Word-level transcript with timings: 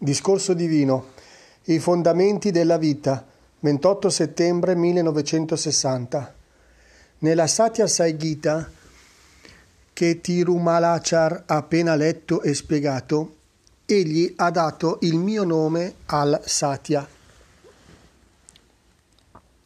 Discorso 0.00 0.54
divino. 0.54 1.06
I 1.64 1.80
fondamenti 1.80 2.52
della 2.52 2.78
vita. 2.78 3.26
28 3.58 4.08
settembre 4.10 4.76
1960. 4.76 6.34
Nella 7.18 7.48
Satya 7.48 7.88
Sai 7.88 8.16
Gita, 8.16 8.70
che 9.92 10.20
Tirumalachar 10.20 11.42
ha 11.46 11.56
appena 11.56 11.96
letto 11.96 12.42
e 12.42 12.54
spiegato, 12.54 13.34
egli 13.86 14.32
ha 14.36 14.52
dato 14.52 14.98
il 15.00 15.16
mio 15.16 15.42
nome 15.42 15.94
al 16.06 16.42
Satya, 16.44 17.04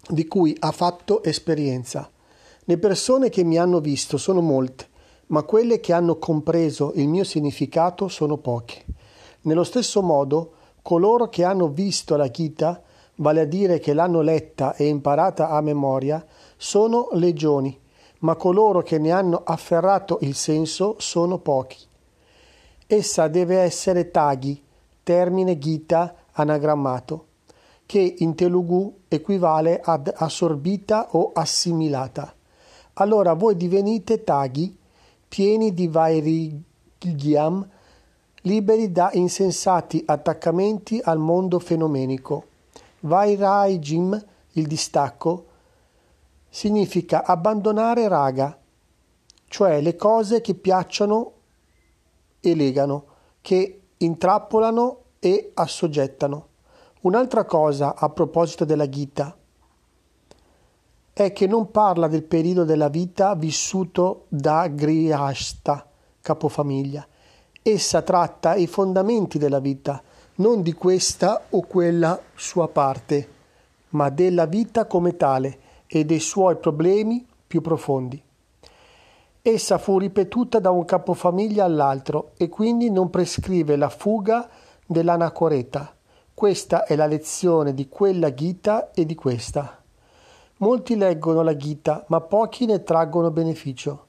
di 0.09 0.27
cui 0.27 0.57
ha 0.61 0.73
fatto 0.73 1.23
esperienza. 1.23 2.11
Le 2.64 2.79
persone 2.79 3.29
che 3.29 3.45
mi 3.45 3.59
hanno 3.59 3.80
visto 3.80 4.17
sono 4.17 4.41
molte, 4.41 4.89
ma 5.27 5.43
quelle 5.43 5.79
che 5.80 5.93
hanno 5.93 6.17
compreso 6.17 6.93
il 6.95 7.07
mio 7.07 7.25
significato 7.25 8.09
sono 8.09 8.39
poche. 8.39 8.85
Nello 9.43 9.64
stesso 9.64 10.03
modo, 10.03 10.53
coloro 10.82 11.29
che 11.29 11.45
hanno 11.45 11.69
visto 11.69 12.17
la 12.17 12.31
Gita, 12.31 12.81
vale 13.17 13.41
a 13.41 13.45
dire 13.45 13.79
che 13.79 13.93
l'hanno 13.93 14.21
letta 14.21 14.75
e 14.75 14.87
imparata 14.87 15.49
a 15.49 15.61
memoria, 15.61 16.25
sono 16.57 17.09
legioni, 17.13 17.79
ma 18.21 18.37
coloro 18.37 18.82
che 18.82 18.99
ne 18.99 19.11
hanno 19.11 19.43
afferrato 19.45 20.18
il 20.23 20.35
senso 20.35 20.96
sono 20.99 21.39
pochi. 21.39 21.79
Essa 22.87 23.27
deve 23.29 23.59
essere 23.59 24.11
taghi, 24.11 24.63
termine 25.03 25.59
Gita 25.59 26.15
anagrammato, 26.32 27.27
che 27.85 28.15
in 28.18 28.35
Telugu 28.35 29.01
equivale 29.09 29.81
ad 29.82 30.13
assorbita 30.15 31.09
o 31.13 31.32
assimilata. 31.32 32.33
Allora 32.95 33.33
voi 33.34 33.56
divenite 33.56 34.23
taghi, 34.23 34.77
pieni 35.27 35.75
di 35.75 35.89
vairigyam, 35.89 37.69
liberi 38.42 38.91
da 38.91 39.11
insensati 39.12 40.03
attaccamenti 40.06 41.01
al 41.03 41.19
mondo 41.19 41.59
fenomenico. 41.59 42.47
Vairajim, 43.01 44.25
il 44.53 44.67
distacco, 44.67 45.47
significa 46.49 47.25
abbandonare 47.25 48.09
raga, 48.09 48.59
cioè 49.47 49.81
le 49.81 49.97
cose 49.97 50.41
che 50.41 50.55
piacciono 50.55 51.33
e 52.41 52.55
legano, 52.55 53.05
che 53.41 53.81
intrappolano 53.97 54.99
e 55.19 55.53
assoggettano. 55.55 56.49
Un'altra 57.03 57.45
cosa 57.45 57.95
a 57.97 58.09
proposito 58.11 58.65
della 58.65 58.89
Gita 58.89 59.37
è 61.12 61.33
che 61.33 61.47
non 61.47 61.71
parla 61.71 62.09
del 62.09 62.23
periodo 62.23 62.65
della 62.65 62.89
vita 62.89 63.34
vissuto 63.34 64.27
da 64.29 64.67
Grihasta, 64.69 65.87
capofamiglia, 66.21 67.06
Essa 67.65 68.03
tratta 68.03 68.57
i 68.57 68.67
fondamenti 68.67 69.39
della 69.39 69.61
vita, 69.61 70.03
non 70.37 70.63
di 70.63 70.73
questa 70.73 71.43
o 71.51 71.61
quella 71.61 72.21
sua 72.35 72.67
parte, 72.67 73.29
ma 73.91 74.09
della 74.09 74.47
vita 74.47 74.87
come 74.87 75.17
tale 75.17 75.61
e 75.87 76.05
dei 76.05 76.19
suoi 76.19 76.57
problemi 76.57 77.25
più 77.47 77.61
profondi. 77.61 78.21
Essa 79.41 79.79
fu 79.79 79.99
ripetuta 79.99 80.59
da 80.59 80.71
un 80.73 80.85
capofamiglia 80.85 81.63
all'altro 81.63 82.33
e 82.37 82.49
quindi 82.49 82.91
non 82.91 83.11
prescrive 83.11 83.77
la 83.77 83.91
fuga 83.91 84.49
dell'anacoreta. 84.85 85.95
Questa 86.35 86.85
è 86.85 86.97
la 86.97 87.07
lezione 87.07 87.75
di 87.75 87.89
quella 87.89 88.35
Gita 88.35 88.91
e 88.91 89.07
di 89.07 89.15
questa. 89.15 89.81
Molti 90.57 90.97
leggono 90.97 91.43
la 91.43 91.57
Gita, 91.57 92.05
ma 92.09 92.21
pochi 92.21 92.67
ne 92.67 92.83
traggono 92.83 93.31
beneficio. 93.31 94.07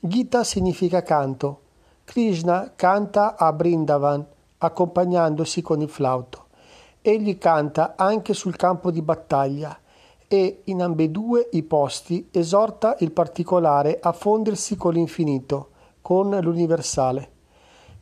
Gita 0.00 0.42
significa 0.42 1.02
canto, 1.02 1.60
Krishna 2.08 2.72
canta 2.74 3.36
a 3.36 3.52
Brindavan 3.52 4.26
accompagnandosi 4.56 5.60
con 5.60 5.82
il 5.82 5.90
flauto. 5.90 6.46
Egli 7.02 7.36
canta 7.36 7.96
anche 7.98 8.32
sul 8.32 8.56
campo 8.56 8.90
di 8.90 9.02
battaglia 9.02 9.78
e 10.26 10.62
in 10.64 10.80
ambedue 10.80 11.50
i 11.52 11.62
posti 11.64 12.30
esorta 12.32 12.96
il 13.00 13.12
particolare 13.12 13.98
a 14.00 14.12
fondersi 14.12 14.74
con 14.74 14.94
l'infinito, 14.94 15.68
con 16.00 16.30
l'universale. 16.30 17.30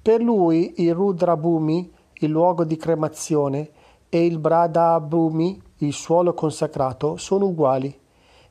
Per 0.00 0.22
lui 0.22 0.74
il 0.76 0.94
Rudra 0.94 1.36
Bhumi, 1.36 1.92
il 2.20 2.30
luogo 2.30 2.62
di 2.62 2.76
cremazione, 2.76 3.70
e 4.08 4.24
il 4.24 4.38
Brada 4.38 5.00
Bhumi, 5.00 5.60
il 5.78 5.92
suolo 5.92 6.32
consacrato, 6.32 7.16
sono 7.16 7.46
uguali. 7.46 7.92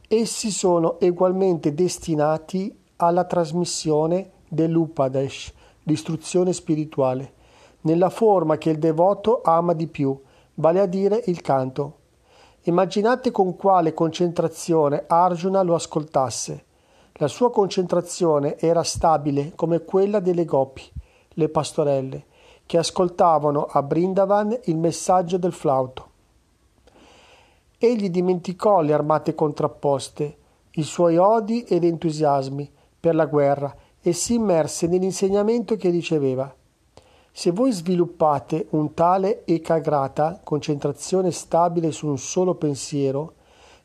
Essi 0.06 0.52
sono 0.52 0.98
ugualmente 1.00 1.74
destinati 1.74 2.78
alla 2.98 3.24
trasmissione 3.24 4.32
dell'Upadesh, 4.56 5.54
l'istruzione 5.84 6.54
spirituale, 6.54 7.34
nella 7.82 8.10
forma 8.10 8.58
che 8.58 8.72
il 8.72 8.80
devoto 8.80 9.42
ama 9.44 9.74
di 9.74 9.86
più, 9.86 10.20
vale 10.56 10.80
a 10.80 10.88
dire 10.88 11.22
il 11.28 11.42
canto. 11.42 11.98
Immaginate 12.64 13.30
con 13.30 13.56
quale 13.56 13.94
concentrazione 13.94 15.04
Arjuna 15.06 15.62
lo 15.62 15.76
ascoltasse. 15.76 16.66
La 17.14 17.28
sua 17.28 17.52
concentrazione 17.52 18.58
era 18.58 18.82
stabile 18.82 19.52
come 19.54 19.84
quella 19.84 20.20
delle 20.20 20.46
gopi, 20.46 20.82
le 21.30 21.50
pastorelle, 21.50 22.26
che 22.66 22.80
ascoltavano 22.80 23.66
a 23.70 23.84
Brindavan 23.84 24.58
il 24.64 24.78
messaggio 24.78 25.38
del 25.38 25.54
flauto. 25.54 26.10
Egli 27.78 28.10
dimenticò 28.10 28.82
le 28.82 28.94
armate 28.94 29.36
contrapposte, 29.36 30.38
i 30.72 30.84
suoi 30.84 31.18
odi 31.18 31.62
ed 31.64 31.84
entusiasmi 31.84 32.70
per 33.00 33.14
la 33.14 33.26
guerra 33.26 33.74
e 34.08 34.14
si 34.14 34.36
immerse 34.36 34.86
nell'insegnamento 34.86 35.76
che 35.78 35.90
riceveva. 35.90 36.54
Se 37.32 37.50
voi 37.50 37.72
sviluppate 37.72 38.68
un 38.70 38.94
tale 38.94 39.44
ekagrata, 39.48 40.42
concentrazione 40.44 41.32
stabile 41.32 41.92
su 41.92 42.06
un 42.06 42.20
solo 42.20 42.54
pensiero, 42.54 43.34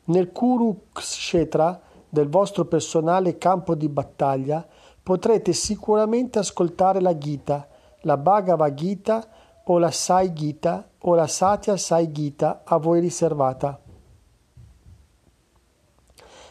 nel 0.05 0.31
Kurukshetra 0.31 1.81
del 2.07 2.29
vostro 2.29 2.65
personale 2.65 3.39
campo 3.39 3.73
di 3.73 3.89
battaglia, 3.89 4.63
potrete 5.01 5.53
sicuramente 5.53 6.37
ascoltare 6.37 7.01
la 7.01 7.17
Gita, 7.17 7.67
la 8.01 8.17
Bhagavad 8.17 8.75
Gita 8.75 9.27
o 9.63 9.79
la 9.79 9.89
Sai 9.89 10.33
Gita 10.33 10.87
o 10.99 11.15
la 11.15 11.25
Satya 11.25 11.77
Sai 11.77 12.11
Gita 12.11 12.61
a 12.63 12.77
voi 12.77 12.99
riservata. 12.99 13.79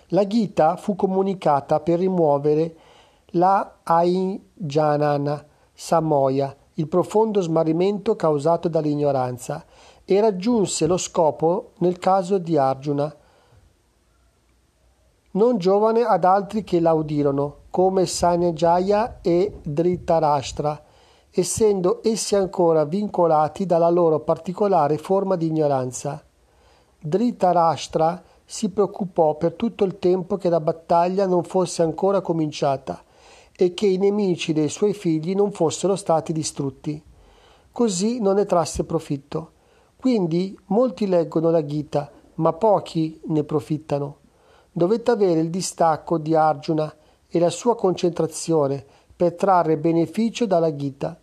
La 0.08 0.26
Gita 0.26 0.74
fu 0.74 0.96
comunicata 0.96 1.78
per 1.78 2.00
rimuovere 2.00 2.88
la 3.32 3.78
Aijanana 3.82 5.46
Samoya, 5.72 6.54
il 6.74 6.88
profondo 6.88 7.40
smarrimento 7.40 8.16
causato 8.16 8.68
dall'ignoranza, 8.68 9.64
e 10.04 10.20
raggiunse 10.20 10.86
lo 10.86 10.96
scopo 10.96 11.72
nel 11.78 11.98
caso 11.98 12.38
di 12.38 12.56
Arjuna, 12.56 13.14
non 15.32 15.58
giovane 15.58 16.02
ad 16.02 16.24
altri 16.24 16.64
che 16.64 16.80
la 16.80 16.92
udirono, 16.92 17.58
come 17.70 18.06
Sanjaya 18.06 19.20
e 19.22 19.60
Dhritarashtra, 19.62 20.82
essendo 21.30 22.00
essi 22.02 22.34
ancora 22.34 22.84
vincolati 22.84 23.64
dalla 23.64 23.90
loro 23.90 24.18
particolare 24.20 24.98
forma 24.98 25.36
di 25.36 25.46
ignoranza. 25.46 26.20
Dhritarashtra 26.98 28.22
si 28.44 28.70
preoccupò 28.70 29.36
per 29.36 29.52
tutto 29.54 29.84
il 29.84 30.00
tempo 30.00 30.36
che 30.36 30.48
la 30.48 30.60
battaglia 30.60 31.26
non 31.26 31.44
fosse 31.44 31.82
ancora 31.82 32.20
cominciata 32.20 33.00
e 33.62 33.74
che 33.74 33.84
i 33.84 33.98
nemici 33.98 34.54
dei 34.54 34.70
suoi 34.70 34.94
figli 34.94 35.34
non 35.34 35.52
fossero 35.52 35.94
stati 35.94 36.32
distrutti. 36.32 37.02
Così 37.70 38.18
non 38.18 38.36
ne 38.36 38.46
trasse 38.46 38.84
profitto. 38.84 39.52
Quindi 39.96 40.58
molti 40.68 41.06
leggono 41.06 41.50
la 41.50 41.62
Gita, 41.62 42.10
ma 42.36 42.54
pochi 42.54 43.20
ne 43.26 43.44
profittano. 43.44 44.16
Dovete 44.72 45.10
avere 45.10 45.40
il 45.40 45.50
distacco 45.50 46.16
di 46.16 46.34
Arjuna 46.34 46.90
e 47.28 47.38
la 47.38 47.50
sua 47.50 47.76
concentrazione 47.76 48.82
per 49.14 49.34
trarre 49.34 49.76
beneficio 49.76 50.46
dalla 50.46 50.74
Gita. 50.74 51.20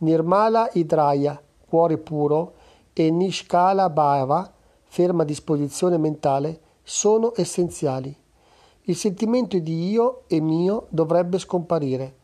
Nirmala 0.00 0.68
Idraya, 0.74 1.42
cuore 1.66 1.96
puro, 1.96 2.52
e 2.92 3.10
Nishkala 3.10 3.88
Bhava, 3.88 4.52
ferma 4.82 5.24
disposizione 5.24 5.96
mentale, 5.96 6.60
sono 6.82 7.32
essenziali. 7.34 8.14
Il 8.88 8.96
sentimento 8.96 9.58
di 9.58 9.90
io 9.90 10.22
e 10.28 10.40
mio 10.40 10.86
dovrebbe 10.88 11.38
scomparire. 11.38 12.14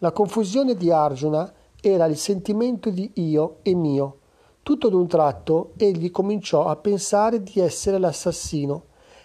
La 0.00 0.12
confusione 0.12 0.74
di 0.74 0.90
Arjuna 0.90 1.50
era 1.80 2.04
il 2.04 2.18
sentimento 2.18 2.90
di 2.90 3.12
io 3.14 3.60
e 3.62 3.74
mio. 3.74 4.18
Tutto 4.62 4.90
d'un 4.90 5.06
tratto 5.06 5.72
egli 5.78 6.10
cominciò 6.10 6.66
a 6.66 6.76
pensare 6.76 7.42
di 7.42 7.60
essere 7.60 7.96
l'assassino, 7.96 8.84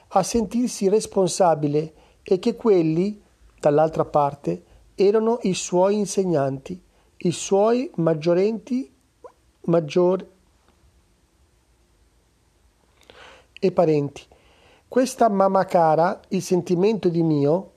a 0.10 0.24
sentirsi 0.24 0.88
responsabile 0.88 1.94
e 2.24 2.40
che 2.40 2.56
quelli, 2.56 3.22
dall'altra 3.60 4.06
parte, 4.06 4.64
erano 4.96 5.40
i 5.42 5.56
suoi 5.56 5.98
insegnanti, 5.98 6.82
i 7.18 7.32
suoi 7.32 7.92
maggiorenti, 7.96 8.90
maggiori 9.64 10.26
e 13.60 13.72
parenti. 13.74 14.36
Questa 14.90 15.28
mamacara, 15.28 16.22
il 16.30 16.42
sentimento 16.42 17.10
di 17.10 17.22
mio, 17.22 17.72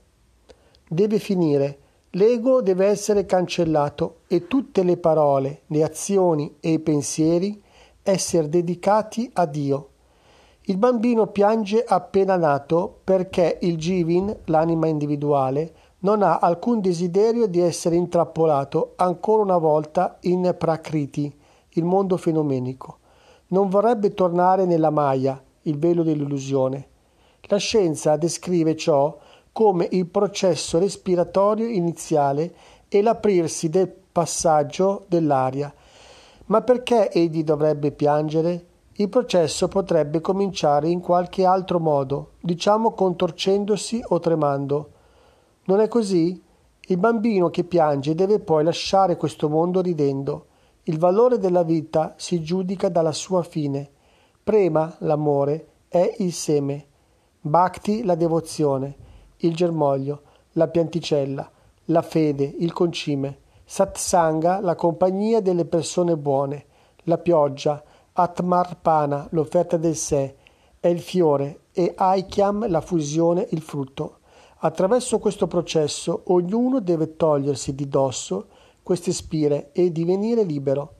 deve 0.88 1.18
finire. 1.18 1.78
L'ego 2.10 2.62
deve 2.62 2.86
essere 2.86 3.26
cancellato 3.26 4.20
e 4.28 4.46
tutte 4.46 4.84
le 4.84 4.96
parole, 4.96 5.62
le 5.66 5.82
azioni 5.82 6.54
e 6.60 6.70
i 6.70 6.78
pensieri 6.78 7.60
essere 8.04 8.48
dedicati 8.48 9.28
a 9.34 9.44
Dio. 9.46 9.88
Il 10.62 10.76
bambino 10.76 11.26
piange 11.26 11.82
appena 11.82 12.36
nato 12.36 13.00
perché 13.02 13.58
il 13.62 13.76
Jivin, 13.76 14.34
l'anima 14.44 14.86
individuale, 14.86 15.72
non 16.00 16.22
ha 16.22 16.38
alcun 16.38 16.80
desiderio 16.80 17.48
di 17.48 17.58
essere 17.58 17.96
intrappolato 17.96 18.92
ancora 18.96 19.42
una 19.42 19.58
volta 19.58 20.18
in 20.20 20.54
Prakriti, 20.56 21.36
il 21.70 21.84
mondo 21.84 22.16
fenomenico. 22.16 22.98
Non 23.48 23.68
vorrebbe 23.68 24.14
tornare 24.14 24.64
nella 24.64 24.90
Maya, 24.90 25.42
il 25.62 25.76
velo 25.76 26.04
dell'illusione. 26.04 26.89
La 27.50 27.56
scienza 27.56 28.14
descrive 28.14 28.76
ciò 28.76 29.18
come 29.50 29.88
il 29.90 30.06
processo 30.06 30.78
respiratorio 30.78 31.66
iniziale 31.66 32.54
e 32.88 33.02
l'aprirsi 33.02 33.68
del 33.68 33.88
passaggio 33.88 35.04
dell'aria. 35.08 35.74
Ma 36.46 36.62
perché 36.62 37.10
egli 37.10 37.42
dovrebbe 37.42 37.90
piangere? 37.90 38.66
Il 38.92 39.08
processo 39.08 39.66
potrebbe 39.66 40.20
cominciare 40.20 40.90
in 40.90 41.00
qualche 41.00 41.44
altro 41.44 41.80
modo, 41.80 42.34
diciamo 42.38 42.92
contorcendosi 42.92 44.00
o 44.06 44.20
tremando. 44.20 44.90
Non 45.64 45.80
è 45.80 45.88
così? 45.88 46.40
Il 46.86 46.98
bambino 46.98 47.50
che 47.50 47.64
piange 47.64 48.14
deve 48.14 48.38
poi 48.38 48.62
lasciare 48.62 49.16
questo 49.16 49.48
mondo 49.48 49.80
ridendo. 49.80 50.46
Il 50.84 51.00
valore 51.00 51.38
della 51.38 51.64
vita 51.64 52.14
si 52.16 52.40
giudica 52.42 52.88
dalla 52.88 53.10
sua 53.10 53.42
fine. 53.42 53.90
Prema, 54.40 54.94
l'amore, 55.00 55.66
è 55.88 56.14
il 56.18 56.32
seme. 56.32 56.84
Bhakti, 57.40 58.04
la 58.04 58.14
devozione 58.14 59.08
il 59.42 59.54
germoglio, 59.54 60.22
la 60.52 60.68
pianticella, 60.68 61.50
la 61.86 62.02
fede, 62.02 62.44
il 62.58 62.72
concime, 62.72 63.38
satsanga, 63.64 64.60
la 64.60 64.74
compagnia 64.74 65.40
delle 65.40 65.64
persone 65.64 66.16
buone, 66.16 66.66
la 67.04 67.18
pioggia, 67.18 67.82
atmarpana, 68.12 69.28
l'offerta 69.30 69.76
del 69.76 69.96
sé, 69.96 70.36
è 70.78 70.88
il 70.88 71.00
fiore 71.00 71.60
e 71.72 71.92
aikyam, 71.96 72.68
la 72.68 72.80
fusione, 72.80 73.46
il 73.50 73.62
frutto. 73.62 74.18
Attraverso 74.58 75.18
questo 75.18 75.46
processo 75.46 76.22
ognuno 76.26 76.80
deve 76.80 77.16
togliersi 77.16 77.74
di 77.74 77.88
dosso 77.88 78.48
queste 78.82 79.12
spire 79.12 79.70
e 79.72 79.90
divenire 79.90 80.42
libero. 80.42 80.94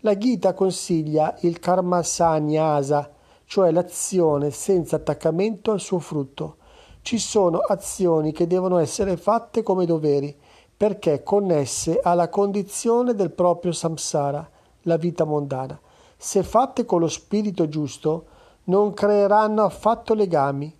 La 0.00 0.16
Gita 0.16 0.52
consiglia 0.52 1.36
il 1.42 1.60
karma 1.60 2.02
sanyasa, 2.02 3.12
cioè 3.46 3.70
l'azione 3.70 4.50
senza 4.50 4.96
attaccamento 4.96 5.70
al 5.70 5.80
suo 5.80 5.98
frutto 5.98 6.56
ci 7.04 7.18
sono 7.18 7.58
azioni 7.58 8.32
che 8.32 8.46
devono 8.46 8.78
essere 8.78 9.18
fatte 9.18 9.62
come 9.62 9.84
doveri, 9.84 10.34
perché 10.74 11.22
connesse 11.22 12.00
alla 12.02 12.30
condizione 12.30 13.14
del 13.14 13.30
proprio 13.30 13.72
samsara, 13.72 14.48
la 14.84 14.96
vita 14.96 15.24
mondana. 15.24 15.78
Se 16.16 16.42
fatte 16.42 16.86
con 16.86 17.00
lo 17.00 17.08
spirito 17.08 17.68
giusto, 17.68 18.24
non 18.64 18.94
creeranno 18.94 19.64
affatto 19.64 20.14
legami. 20.14 20.74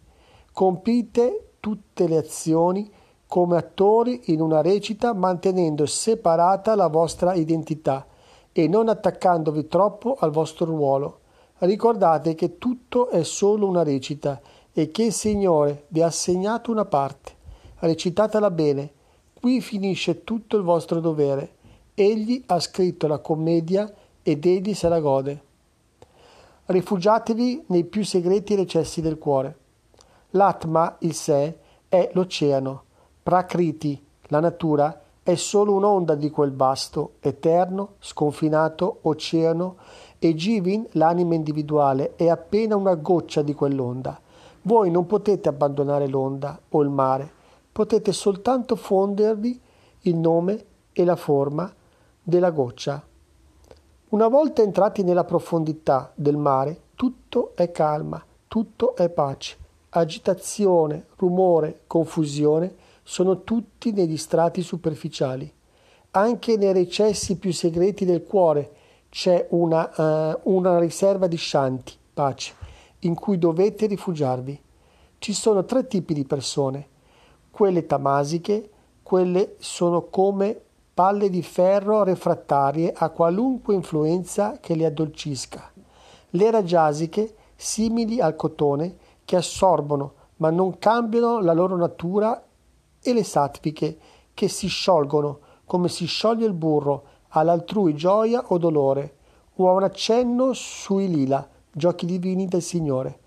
Compite 0.51 1.57
tutte 1.61 2.09
le 2.09 2.17
azioni 2.17 2.91
come 3.27 3.59
attori 3.59 4.23
in 4.33 4.41
una 4.41 4.63
recita 4.63 5.13
mantenendo 5.13 5.85
separata 5.85 6.75
la 6.75 6.87
vostra 6.87 7.35
identità 7.35 8.07
e 8.51 8.67
non 8.67 8.89
attaccandovi 8.89 9.69
troppo 9.69 10.17
al 10.19 10.31
vostro 10.31 10.65
ruolo. 10.65 11.19
Ricordate 11.59 12.35
che 12.35 12.59
tutto 12.59 13.11
è 13.11 13.23
solo 13.23 13.69
una 13.69 13.85
recita 13.85 14.41
e 14.73 14.91
che 14.91 15.05
il 15.05 15.13
Signore 15.13 15.85
vi 15.89 16.03
ha 16.03 16.07
assegnato 16.07 16.73
una 16.73 16.85
parte. 16.85 17.33
Recitatela 17.79 18.51
bene. 18.51 18.93
Qui 19.35 19.61
finisce 19.61 20.25
tutto 20.25 20.57
il 20.57 20.65
vostro 20.65 20.99
dovere. 20.99 21.55
Egli 21.95 22.43
ha 22.47 22.59
scritto 22.59 23.07
la 23.07 23.19
commedia 23.19 23.93
ed 24.23 24.45
egli 24.45 24.75
se 24.75 24.89
la 24.89 24.99
gode. 24.99 25.43
Rifugiatevi 26.67 27.65
nei 27.69 27.85
più 27.85 28.05
segreti 28.05 28.57
recessi 28.57 29.01
del 29.01 29.19
cuore. 29.19 29.57
L'Atma, 30.31 30.97
il 31.01 31.15
sé, 31.15 31.59
è 31.89 32.11
l'oceano. 32.15 32.83
Prakriti, 33.23 34.05
la 34.29 34.41
natura, 34.41 35.03
è 35.23 35.37
solo 35.37 35.73
un'onda 35.75 36.17
di 36.17 36.31
quel 36.31 36.53
vasto, 36.53 37.15
eterno, 37.21 37.95
sconfinato 38.01 38.99
oceano 39.03 39.77
e 40.27 40.35
Jivin, 40.35 40.87
l'anima 40.93 41.35
individuale, 41.35 42.15
è 42.17 42.29
appena 42.29 42.77
una 42.77 42.95
goccia 42.95 43.43
di 43.43 43.53
quell'onda. 43.53 44.19
Voi 44.63 44.91
non 44.91 45.05
potete 45.05 45.51
abbandonare 45.51 46.09
l'onda 46.09 46.59
o 46.71 46.81
il 46.81 46.89
mare, 46.89 47.31
potete 47.71 48.11
soltanto 48.11 48.75
fondervi 48.75 49.61
il 50.01 50.17
nome 50.17 50.65
e 50.95 51.05
la 51.05 51.17
forma 51.17 51.71
della 52.23 52.49
goccia. 52.49 53.07
Una 54.09 54.29
volta 54.29 54.63
entrati 54.63 55.03
nella 55.03 55.25
profondità 55.25 56.11
del 56.15 56.39
mare, 56.39 56.81
tutto 56.95 57.53
è 57.55 57.71
calma, 57.71 58.25
tutto 58.49 58.97
è 58.97 59.11
pace. 59.11 59.59
Agitazione, 59.91 61.05
rumore, 61.17 61.81
confusione 61.87 62.75
sono 63.03 63.43
tutti 63.43 63.93
negli 63.93 64.17
strati 64.17 64.63
superficiali. 64.63 65.53
Anche 66.13 66.57
nei 66.57 66.73
recessi 66.73 67.37
più 67.37 67.53
segreti 67.53 68.07
del 68.07 68.25
cuore 68.25 68.77
c'è 69.15 69.47
una, 69.51 69.93
uh, 69.95 70.41
una 70.53 70.81
riserva 70.81 71.29
di 71.29 71.39
shanti, 71.39 71.97
pace 72.13 72.53
in 73.01 73.15
cui 73.15 73.39
dovete 73.39 73.87
rifugiarvi. 73.87 74.61
Ci 75.19 75.33
sono 75.33 75.65
tre 75.65 75.87
tipi 75.87 76.15
di 76.15 76.25
persone. 76.25 76.89
Quelle 77.49 77.87
tamasiche, 77.87 78.71
quelle 79.05 79.55
sono 79.61 80.07
come 80.07 80.61
palle 80.93 81.31
di 81.31 81.43
ferro 81.45 82.03
refrattarie 82.03 82.93
a 82.93 83.11
qualunque 83.11 83.75
influenza 83.75 84.59
che 84.59 84.75
le 84.75 84.87
addolcisca. 84.87 85.71
Le 86.31 86.51
rajasiche, 86.51 87.37
simili 87.55 88.21
al 88.21 88.35
cotone, 88.35 88.97
che 89.25 89.37
assorbono 89.37 90.15
ma 90.39 90.51
non 90.51 90.77
cambiano 90.81 91.41
la 91.41 91.53
loro 91.53 91.77
natura, 91.77 92.43
e 93.01 93.13
le 93.13 93.23
sattviche, 93.23 93.97
che 94.35 94.49
si 94.49 94.67
sciolgono 94.67 95.39
come 95.65 95.89
si 95.89 96.07
scioglie 96.07 96.47
il 96.47 96.53
burro 96.53 97.13
all'altrui 97.37 97.95
gioia 97.95 98.45
o 98.49 98.59
dolore, 98.59 99.17
o 99.57 99.69
a 99.69 99.73
un 99.73 99.83
accenno 99.83 100.53
sui 100.53 101.09
lila, 101.09 101.47
giochi 101.71 102.07
divini 102.07 102.47
del 102.47 102.63
Signore. 102.63 103.19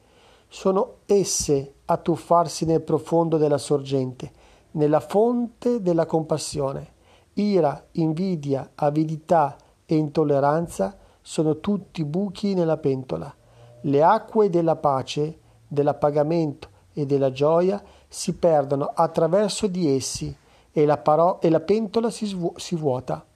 Sono 0.48 1.00
esse 1.06 1.75
a 1.86 1.98
tuffarsi 1.98 2.65
nel 2.65 2.81
profondo 2.81 3.38
della 3.38 3.57
sorgente, 3.57 4.31
nella 4.71 5.00
fonte 5.00 5.81
della 5.81 6.06
compassione. 6.06 6.95
Ira, 7.33 7.86
invidia, 7.94 8.71
avidità 8.75 9.56
e 9.86 9.95
intolleranza 9.95 10.97
sono 11.21 11.59
tutti 11.59 12.04
buchi 12.06 12.54
nella 12.54 12.78
pentola. 12.78 13.33
Le 13.81 14.04
acque 14.04 14.49
della 14.49 14.78
pace, 14.78 15.40
dell'appagamento 15.68 16.69
e 16.94 17.06
della 17.06 17.31
gioia 17.31 17.81
si 18.07 18.33
perdono 18.35 18.85
attraverso 18.85 19.68
di 19.68 19.94
essi 19.94 20.35
e 20.71 20.85
la, 20.85 20.97
paro- 20.97 21.42
e 21.42 21.49
la 21.49 21.59
pentola 21.59 22.09
si, 22.09 22.26
svu- 22.26 22.57
si 22.57 22.76
vuota. 22.76 23.27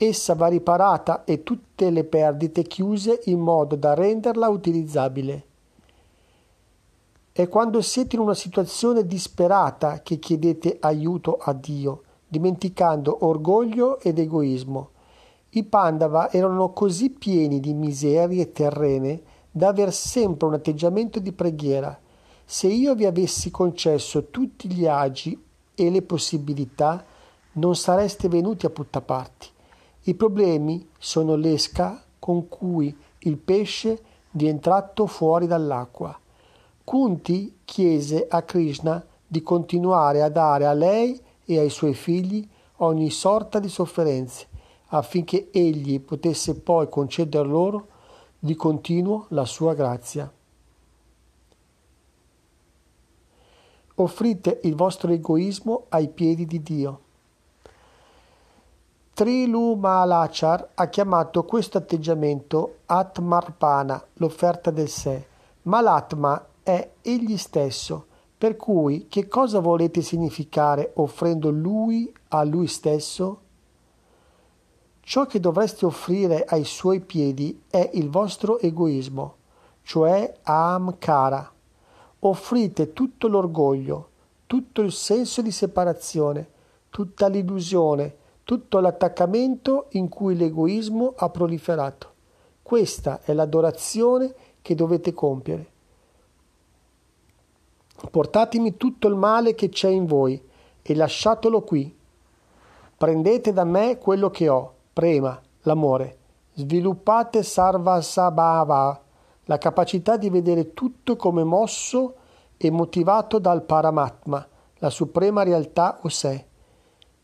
Essa 0.00 0.36
va 0.36 0.46
riparata 0.46 1.24
e 1.24 1.42
tutte 1.42 1.90
le 1.90 2.04
perdite 2.04 2.62
chiuse 2.62 3.18
in 3.24 3.40
modo 3.40 3.74
da 3.74 3.94
renderla 3.94 4.48
utilizzabile. 4.48 5.42
È 7.32 7.48
quando 7.48 7.82
siete 7.82 8.14
in 8.14 8.22
una 8.22 8.34
situazione 8.34 9.04
disperata 9.04 10.00
che 10.02 10.20
chiedete 10.20 10.76
aiuto 10.78 11.36
a 11.40 11.52
Dio, 11.52 12.02
dimenticando 12.28 13.26
orgoglio 13.26 13.98
ed 13.98 14.20
egoismo. 14.20 14.90
I 15.50 15.64
Pandava 15.64 16.30
erano 16.30 16.72
così 16.72 17.10
pieni 17.10 17.58
di 17.58 17.74
miserie 17.74 18.52
terrene 18.52 19.20
da 19.50 19.66
aver 19.66 19.92
sempre 19.92 20.46
un 20.46 20.54
atteggiamento 20.54 21.18
di 21.18 21.32
preghiera. 21.32 21.98
Se 22.44 22.68
io 22.68 22.94
vi 22.94 23.04
avessi 23.04 23.50
concesso 23.50 24.26
tutti 24.26 24.68
gli 24.68 24.86
agi 24.86 25.36
e 25.74 25.90
le 25.90 26.02
possibilità, 26.02 27.04
non 27.54 27.74
sareste 27.74 28.28
venuti 28.28 28.64
a 28.64 28.70
Puttaparti. 28.70 29.56
I 30.08 30.14
problemi 30.14 30.88
sono 30.98 31.34
l'esca 31.34 32.02
con 32.18 32.48
cui 32.48 32.96
il 33.18 33.36
pesce 33.36 34.02
viene 34.30 34.58
tratto 34.58 35.06
fuori 35.06 35.46
dall'acqua. 35.46 36.18
Kunti 36.82 37.58
chiese 37.62 38.26
a 38.26 38.40
Krishna 38.40 39.04
di 39.26 39.42
continuare 39.42 40.22
a 40.22 40.30
dare 40.30 40.64
a 40.64 40.72
lei 40.72 41.20
e 41.44 41.58
ai 41.58 41.68
suoi 41.68 41.92
figli 41.92 42.48
ogni 42.76 43.10
sorta 43.10 43.58
di 43.58 43.68
sofferenze, 43.68 44.46
affinché 44.86 45.50
egli 45.50 46.00
potesse 46.00 46.58
poi 46.58 46.88
conceder 46.88 47.46
loro 47.46 47.88
di 48.38 48.54
continuo 48.54 49.26
la 49.28 49.44
sua 49.44 49.74
grazia. 49.74 50.32
Offrite 53.96 54.60
il 54.62 54.74
vostro 54.74 55.12
egoismo 55.12 55.84
ai 55.90 56.08
piedi 56.08 56.46
di 56.46 56.62
Dio. 56.62 57.00
Trilumalachar 59.18 60.68
ha 60.74 60.86
chiamato 60.86 61.42
questo 61.42 61.76
atteggiamento 61.76 62.76
Atmarpana, 62.86 64.00
l'offerta 64.12 64.70
del 64.70 64.88
sé, 64.88 65.26
ma 65.62 65.80
l'Atma 65.80 66.46
è 66.62 66.88
egli 67.02 67.36
stesso, 67.36 68.06
Per 68.38 68.54
cui 68.54 69.08
che 69.08 69.26
cosa 69.26 69.58
volete 69.58 70.02
significare 70.02 70.92
offrendo 70.94 71.50
lui 71.50 72.14
a 72.28 72.44
lui 72.44 72.68
stesso? 72.68 73.40
Ciò 75.00 75.26
che 75.26 75.40
dovreste 75.40 75.84
offrire 75.84 76.44
ai 76.44 76.62
suoi 76.62 77.00
piedi 77.00 77.64
è 77.68 77.90
il 77.94 78.10
vostro 78.10 78.60
egoismo, 78.60 79.34
cioè 79.82 80.32
Amkara. 80.44 81.50
Offrite 82.20 82.92
tutto 82.92 83.26
l'orgoglio, 83.26 84.10
tutto 84.46 84.80
il 84.80 84.92
senso 84.92 85.42
di 85.42 85.50
separazione, 85.50 86.48
tutta 86.88 87.26
l'illusione, 87.26 88.17
tutto 88.48 88.78
l'attaccamento 88.80 89.88
in 89.90 90.08
cui 90.08 90.34
l'egoismo 90.34 91.12
ha 91.18 91.28
proliferato. 91.28 92.14
Questa 92.62 93.20
è 93.22 93.34
l'adorazione 93.34 94.34
che 94.62 94.74
dovete 94.74 95.12
compiere. 95.12 95.66
Portatemi 98.10 98.78
tutto 98.78 99.06
il 99.06 99.16
male 99.16 99.54
che 99.54 99.68
c'è 99.68 99.90
in 99.90 100.06
voi 100.06 100.42
e 100.80 100.94
lasciatelo 100.94 101.60
qui. 101.60 101.94
Prendete 102.96 103.52
da 103.52 103.64
me 103.64 103.98
quello 103.98 104.30
che 104.30 104.48
ho 104.48 104.72
prema, 104.94 105.38
l'amore. 105.64 106.16
Sviluppate 106.54 107.42
sarvasabhava, 107.42 109.02
la 109.44 109.58
capacità 109.58 110.16
di 110.16 110.30
vedere 110.30 110.72
tutto 110.72 111.16
come 111.16 111.44
mosso 111.44 112.14
e 112.56 112.70
motivato 112.70 113.38
dal 113.38 113.62
Paramatma, 113.64 114.48
la 114.76 114.88
suprema 114.88 115.42
realtà 115.42 115.98
o 116.00 116.08
sé. 116.08 116.47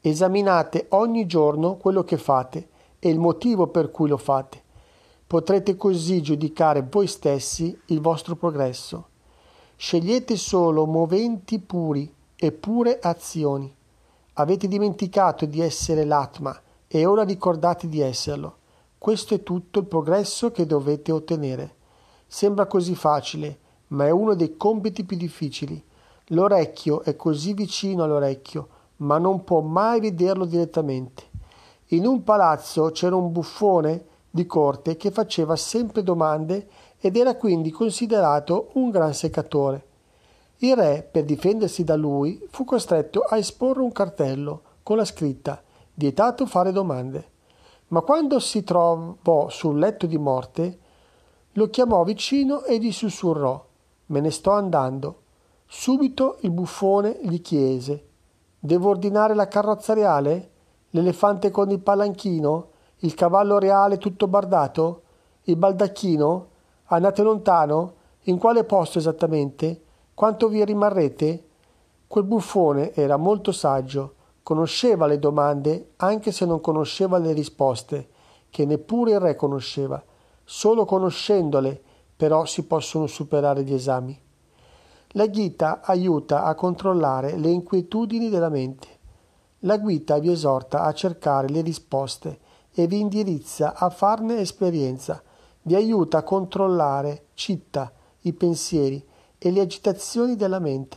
Esaminate 0.06 0.88
ogni 0.90 1.24
giorno 1.24 1.78
quello 1.78 2.04
che 2.04 2.18
fate 2.18 2.68
e 2.98 3.08
il 3.08 3.18
motivo 3.18 3.68
per 3.68 3.90
cui 3.90 4.06
lo 4.06 4.18
fate. 4.18 4.62
Potrete 5.26 5.76
così 5.76 6.20
giudicare 6.20 6.86
voi 6.90 7.06
stessi 7.06 7.74
il 7.86 8.02
vostro 8.02 8.36
progresso. 8.36 9.06
Scegliete 9.76 10.36
solo 10.36 10.84
moventi 10.84 11.58
puri 11.58 12.12
e 12.36 12.52
pure 12.52 12.98
azioni. 12.98 13.74
Avete 14.34 14.68
dimenticato 14.68 15.46
di 15.46 15.62
essere 15.62 16.04
l'Atma 16.04 16.54
e 16.86 17.06
ora 17.06 17.22
ricordate 17.24 17.88
di 17.88 18.00
esserlo. 18.00 18.56
Questo 18.98 19.32
è 19.32 19.42
tutto 19.42 19.78
il 19.78 19.86
progresso 19.86 20.50
che 20.50 20.66
dovete 20.66 21.12
ottenere. 21.12 21.76
Sembra 22.26 22.66
così 22.66 22.94
facile, 22.94 23.58
ma 23.88 24.04
è 24.04 24.10
uno 24.10 24.34
dei 24.34 24.58
compiti 24.58 25.04
più 25.04 25.16
difficili. 25.16 25.82
L'orecchio 26.26 27.00
è 27.04 27.16
così 27.16 27.54
vicino 27.54 28.02
all'orecchio, 28.02 28.68
ma 28.96 29.18
non 29.18 29.44
può 29.44 29.60
mai 29.60 30.00
vederlo 30.00 30.44
direttamente. 30.44 31.22
In 31.88 32.06
un 32.06 32.22
palazzo 32.22 32.90
c'era 32.90 33.16
un 33.16 33.32
buffone 33.32 34.04
di 34.30 34.46
corte 34.46 34.96
che 34.96 35.10
faceva 35.10 35.56
sempre 35.56 36.02
domande 36.02 36.68
ed 36.98 37.16
era 37.16 37.36
quindi 37.36 37.70
considerato 37.70 38.70
un 38.74 38.90
gran 38.90 39.12
seccatore. 39.12 39.86
Il 40.58 40.76
re, 40.76 41.08
per 41.10 41.24
difendersi 41.24 41.84
da 41.84 41.96
lui, 41.96 42.40
fu 42.50 42.64
costretto 42.64 43.20
a 43.20 43.36
esporre 43.36 43.80
un 43.80 43.92
cartello 43.92 44.62
con 44.82 44.96
la 44.96 45.04
scritta 45.04 45.62
vietato 45.94 46.46
fare 46.46 46.72
domande. 46.72 47.32
Ma 47.88 48.00
quando 48.00 48.40
si 48.40 48.64
trovò 48.64 49.48
sul 49.48 49.78
letto 49.78 50.06
di 50.06 50.18
morte, 50.18 50.78
lo 51.52 51.68
chiamò 51.68 52.02
vicino 52.02 52.64
e 52.64 52.78
gli 52.78 52.90
sussurrò 52.90 53.64
Me 54.06 54.20
ne 54.20 54.30
sto 54.30 54.50
andando. 54.50 55.20
Subito 55.66 56.38
il 56.40 56.50
buffone 56.50 57.20
gli 57.22 57.40
chiese 57.40 58.08
Devo 58.64 58.88
ordinare 58.88 59.34
la 59.34 59.46
carrozza 59.46 59.92
reale? 59.92 60.50
L'elefante 60.88 61.50
con 61.50 61.70
il 61.70 61.80
palanchino? 61.80 62.68
Il 63.00 63.12
cavallo 63.12 63.58
reale 63.58 63.98
tutto 63.98 64.26
bardato? 64.26 65.02
Il 65.42 65.56
baldacchino? 65.56 66.48
Andate 66.84 67.22
lontano? 67.22 67.92
In 68.22 68.38
quale 68.38 68.64
posto 68.64 68.96
esattamente? 68.96 69.82
Quanto 70.14 70.48
vi 70.48 70.64
rimarrete? 70.64 71.44
Quel 72.06 72.24
buffone 72.24 72.94
era 72.94 73.18
molto 73.18 73.52
saggio 73.52 74.14
Conosceva 74.42 75.06
le 75.06 75.18
domande 75.18 75.90
anche 75.96 76.32
se 76.32 76.46
non 76.46 76.62
conosceva 76.62 77.18
le 77.18 77.34
risposte, 77.34 78.08
che 78.48 78.64
neppure 78.64 79.10
il 79.12 79.20
re 79.20 79.36
conosceva. 79.36 80.02
Solo 80.42 80.86
conoscendole 80.86 81.82
però 82.16 82.46
si 82.46 82.64
possono 82.66 83.06
superare 83.06 83.62
gli 83.62 83.74
esami. 83.74 84.18
La 85.16 85.30
Gita 85.30 85.80
aiuta 85.80 86.42
a 86.42 86.56
controllare 86.56 87.36
le 87.36 87.48
inquietudini 87.48 88.30
della 88.30 88.48
mente. 88.48 88.88
La 89.60 89.80
Gita 89.80 90.18
vi 90.18 90.32
esorta 90.32 90.82
a 90.82 90.92
cercare 90.92 91.48
le 91.48 91.60
risposte 91.60 92.40
e 92.72 92.88
vi 92.88 92.98
indirizza 92.98 93.76
a 93.76 93.90
farne 93.90 94.40
esperienza. 94.40 95.22
Vi 95.62 95.76
aiuta 95.76 96.18
a 96.18 96.22
controllare 96.24 97.26
citta, 97.34 97.92
i 98.22 98.32
pensieri 98.32 99.06
e 99.38 99.52
le 99.52 99.60
agitazioni 99.60 100.34
della 100.34 100.58
mente. 100.58 100.96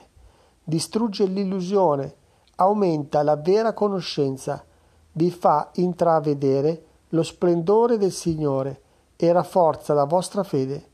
Distrugge 0.63 1.27
l'illusione 1.27 2.15
aumenta 2.55 3.21
la 3.21 3.35
vera 3.35 3.73
conoscenza, 3.73 4.65
vi 5.11 5.29
fa 5.29 5.69
intravedere 5.75 6.85
lo 7.09 7.21
splendore 7.21 7.99
del 7.99 8.11
Signore 8.11 8.81
e 9.15 9.31
rafforza 9.31 9.93
la 9.93 10.05
vostra 10.05 10.41
fede. 10.41 10.89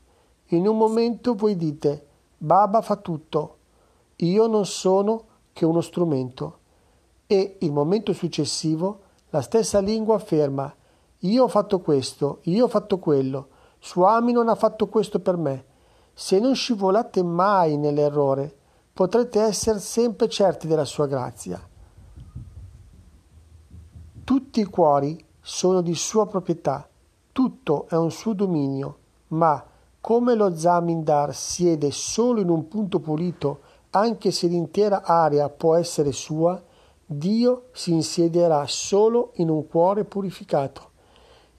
In 0.48 0.68
un 0.68 0.76
momento 0.76 1.34
voi 1.34 1.56
dite, 1.56 2.08
Baba 2.36 2.80
fa 2.82 2.96
tutto, 2.96 3.56
io 4.16 4.46
non 4.46 4.66
sono 4.66 5.24
che 5.52 5.64
uno 5.64 5.80
strumento. 5.80 6.58
E 7.26 7.56
il 7.60 7.72
momento 7.72 8.12
successivo 8.12 9.00
la 9.30 9.40
stessa 9.40 9.80
lingua 9.80 10.16
afferma, 10.16 10.72
io 11.20 11.44
ho 11.44 11.48
fatto 11.48 11.80
questo, 11.80 12.38
io 12.42 12.64
ho 12.64 12.68
fatto 12.68 12.98
quello, 12.98 13.48
Suami 13.84 14.32
non 14.32 14.48
ha 14.48 14.54
fatto 14.54 14.88
questo 14.88 15.20
per 15.20 15.36
me. 15.36 15.64
Se 16.14 16.38
non 16.38 16.54
scivolate 16.54 17.22
mai 17.22 17.76
nell'errore, 17.76 18.56
potrete 18.90 19.40
essere 19.40 19.78
sempre 19.78 20.26
certi 20.26 20.66
della 20.66 20.86
sua 20.86 21.06
grazia. 21.06 21.60
Tutti 24.24 24.60
i 24.60 24.64
cuori 24.64 25.22
sono 25.38 25.82
di 25.82 25.94
sua 25.94 26.26
proprietà, 26.26 26.88
tutto 27.30 27.86
è 27.90 27.94
un 27.96 28.10
suo 28.10 28.32
dominio, 28.32 28.98
ma 29.28 29.62
come 30.04 30.34
lo 30.34 30.54
Zamindar 30.54 31.34
siede 31.34 31.90
solo 31.90 32.42
in 32.42 32.50
un 32.50 32.68
punto 32.68 33.00
pulito, 33.00 33.60
anche 33.92 34.32
se 34.32 34.48
l'intera 34.48 35.02
area 35.02 35.48
può 35.48 35.76
essere 35.76 36.12
sua, 36.12 36.62
Dio 37.06 37.68
si 37.72 37.92
insiederà 37.92 38.66
solo 38.66 39.30
in 39.36 39.48
un 39.48 39.66
cuore 39.66 40.04
purificato. 40.04 40.90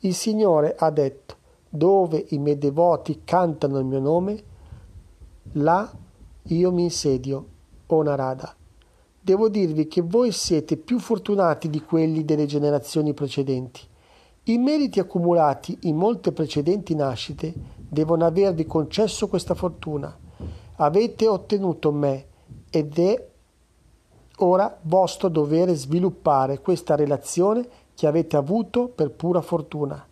Il 0.02 0.14
Signore 0.14 0.76
ha 0.78 0.92
detto, 0.92 1.38
dove 1.68 2.24
i 2.30 2.38
miei 2.38 2.60
devoti 2.60 3.22
cantano 3.24 3.80
il 3.80 3.86
mio 3.86 4.00
nome, 4.00 4.44
là 5.54 5.92
io 6.44 6.72
mi 6.72 6.84
insedio, 6.84 7.46
o 7.88 8.04
Narada. 8.04 8.56
Devo 9.20 9.50
dirvi 9.50 9.88
che 9.88 10.02
voi 10.02 10.32
siete 10.32 10.78
più 10.78 11.00
fortunati 11.00 11.68
di 11.68 11.82
quelli 11.82 12.24
delle 12.24 12.46
generazioni 12.46 13.16
precedenti. 13.16 13.82
I 14.44 14.60
meriti 14.60 15.00
accumulati 15.00 15.76
in 15.82 15.96
molte 15.96 16.32
precedenti 16.32 16.94
nascite 16.94 17.74
devono 17.96 18.26
avervi 18.26 18.66
concesso 18.66 19.30
questa 19.30 19.56
fortuna. 19.56 20.14
Avete 20.76 21.28
ottenuto 21.30 21.94
me 21.94 22.26
ed 22.70 23.00
è 23.00 23.28
ora 24.40 24.78
vostro 24.82 25.30
dovere 25.30 25.74
sviluppare 25.76 26.60
questa 26.60 26.96
relazione 26.96 27.66
che 27.96 28.06
avete 28.06 28.36
avuto 28.36 28.90
per 28.90 29.12
pura 29.12 29.40
fortuna. 29.40 30.06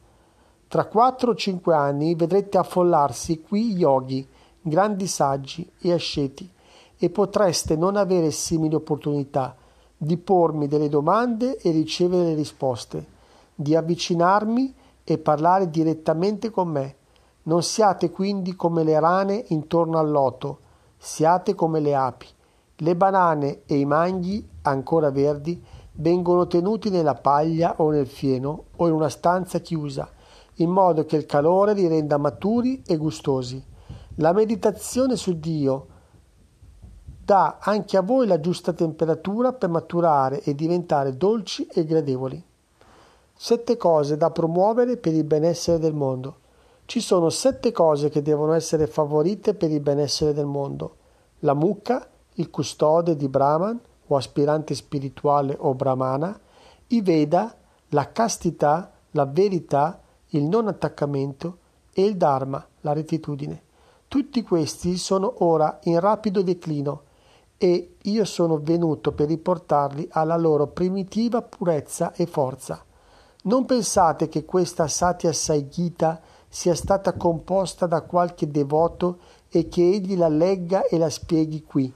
Tra 0.70 0.86
quattro 0.86 1.32
o 1.32 1.36
cinque 1.36 1.76
anni 1.76 2.16
vedrete 2.16 2.58
affollarsi 2.58 3.42
qui 3.42 3.74
yogi, 3.74 4.26
grandi 4.62 5.06
saggi 5.06 5.70
e 5.82 5.92
asceti, 5.92 6.50
e 6.98 7.10
potreste 7.10 7.76
non 7.76 7.98
avere 7.98 8.32
simili 8.32 8.76
opportunità 8.76 9.58
di 9.98 10.16
pormi 10.16 10.68
delle 10.68 10.88
domande 10.88 11.58
e 11.58 11.72
ricevere 11.72 12.30
le 12.30 12.36
risposte, 12.36 13.06
di 13.54 13.76
avvicinarmi 13.76 14.74
e 15.04 15.18
parlare 15.18 15.70
direttamente 15.70 16.50
con 16.50 16.70
me. 16.70 16.96
Non 17.44 17.62
siate 17.62 18.10
quindi 18.10 18.56
come 18.56 18.84
le 18.84 19.00
rane 19.00 19.44
intorno 19.50 19.98
al 19.98 20.10
loto, 20.10 20.60
siate 20.98 21.56
come 21.56 21.82
le 21.82 21.94
api. 21.94 22.28
Le 22.78 22.96
banane 22.96 23.64
e 23.66 23.78
i 23.78 23.86
manghi, 23.86 24.48
ancora 24.62 25.12
verdi, 25.12 25.62
vengono 25.94 26.48
tenuti 26.48 26.90
nella 26.90 27.16
paglia 27.16 27.76
o 27.78 27.90
nel 27.90 28.08
fieno 28.08 28.66
o 28.78 28.88
in 28.88 28.94
una 28.94 29.10
stanza 29.10 29.60
chiusa, 29.60 30.10
in 30.56 30.70
modo 30.70 31.06
che 31.06 31.18
il 31.18 31.26
calore 31.26 31.74
li 31.74 31.88
renda 31.88 32.18
maturi 32.18 32.82
e 32.86 32.96
gustosi. 32.96 33.62
La 34.16 34.32
meditazione 34.32 35.18
su 35.18 35.38
Dio 35.38 35.88
dà 37.26 37.58
anche 37.60 37.98
a 37.98 38.02
voi 38.02 38.26
la 38.26 38.40
giusta 38.40 38.74
temperatura 38.74 39.54
per 39.54 39.70
maturare 39.70 40.42
e 40.44 40.56
diventare 40.56 41.18
dolci 41.18 41.66
e 41.66 41.84
gradevoli. 41.84 42.42
Sette 43.36 43.76
cose 43.76 44.16
da 44.16 44.32
promuovere 44.32 44.96
per 44.98 45.14
il 45.14 45.24
benessere 45.24 45.80
del 45.80 45.94
mondo. 45.94 46.38
Ci 46.86 47.00
sono 47.00 47.30
sette 47.30 47.72
cose 47.72 48.10
che 48.10 48.22
devono 48.22 48.54
essere 48.54 48.88
favorite 48.88 49.54
per 49.54 49.72
il 49.72 49.80
benessere 49.80 50.34
del 50.34 50.46
mondo. 50.46 50.98
La 51.40 51.54
mucca, 51.54 52.08
il 52.34 52.50
custode 52.50 53.16
di 53.16 53.28
Brahman 53.28 53.80
o 54.08 54.16
aspirante 54.16 54.76
spirituale 54.76 55.56
o 55.58 55.74
brahmana, 55.74 56.40
i 56.88 57.02
Veda, 57.02 57.56
la 57.90 58.12
castità, 58.12 58.92
la 59.12 59.26
verità, 59.26 60.02
il 60.30 60.44
non 60.44 60.68
attaccamento 60.68 61.58
e 61.94 62.04
il 62.04 62.18
Dharma, 62.18 62.66
la 62.82 62.94
rettitudine. 62.94 63.62
Tutti 64.08 64.44
questi 64.44 64.98
sono 64.98 65.44
ora 65.44 65.80
in 65.84 66.00
rapido 66.00 66.42
declino 66.42 67.04
e 67.58 67.96
io 68.02 68.26
sono 68.26 68.60
venuto 68.60 69.14
per 69.14 69.28
riportarli 69.28 70.08
alla 70.12 70.36
loro 70.36 70.68
primitiva 70.68 71.42
purezza 71.42 72.14
e 72.14 72.26
forza. 72.26 72.84
Non 73.44 73.66
pensate 73.66 74.28
che 74.28 74.46
questa 74.46 74.88
Satya 74.88 75.34
Sai 75.34 75.68
Gita 75.68 76.22
sia 76.54 76.76
stata 76.76 77.14
composta 77.14 77.88
da 77.88 78.02
qualche 78.02 78.48
devoto 78.48 79.18
e 79.50 79.68
che 79.70 79.82
egli 79.82 80.16
la 80.16 80.28
legga 80.28 80.86
e 80.86 81.00
la 81.00 81.10
spieghi 81.10 81.64
qui. 81.64 81.92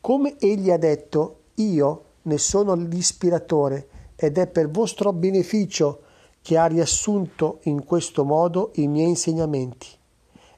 Come 0.00 0.36
egli 0.38 0.70
ha 0.70 0.78
detto, 0.78 1.40
io 1.54 2.04
ne 2.22 2.38
sono 2.38 2.74
l'ispiratore 2.74 3.88
ed 4.14 4.38
è 4.38 4.46
per 4.46 4.70
vostro 4.70 5.12
beneficio 5.12 6.02
che 6.40 6.56
ha 6.56 6.66
riassunto 6.66 7.58
in 7.62 7.84
questo 7.84 8.24
modo 8.24 8.70
i 8.74 8.86
miei 8.86 9.08
insegnamenti. 9.08 9.88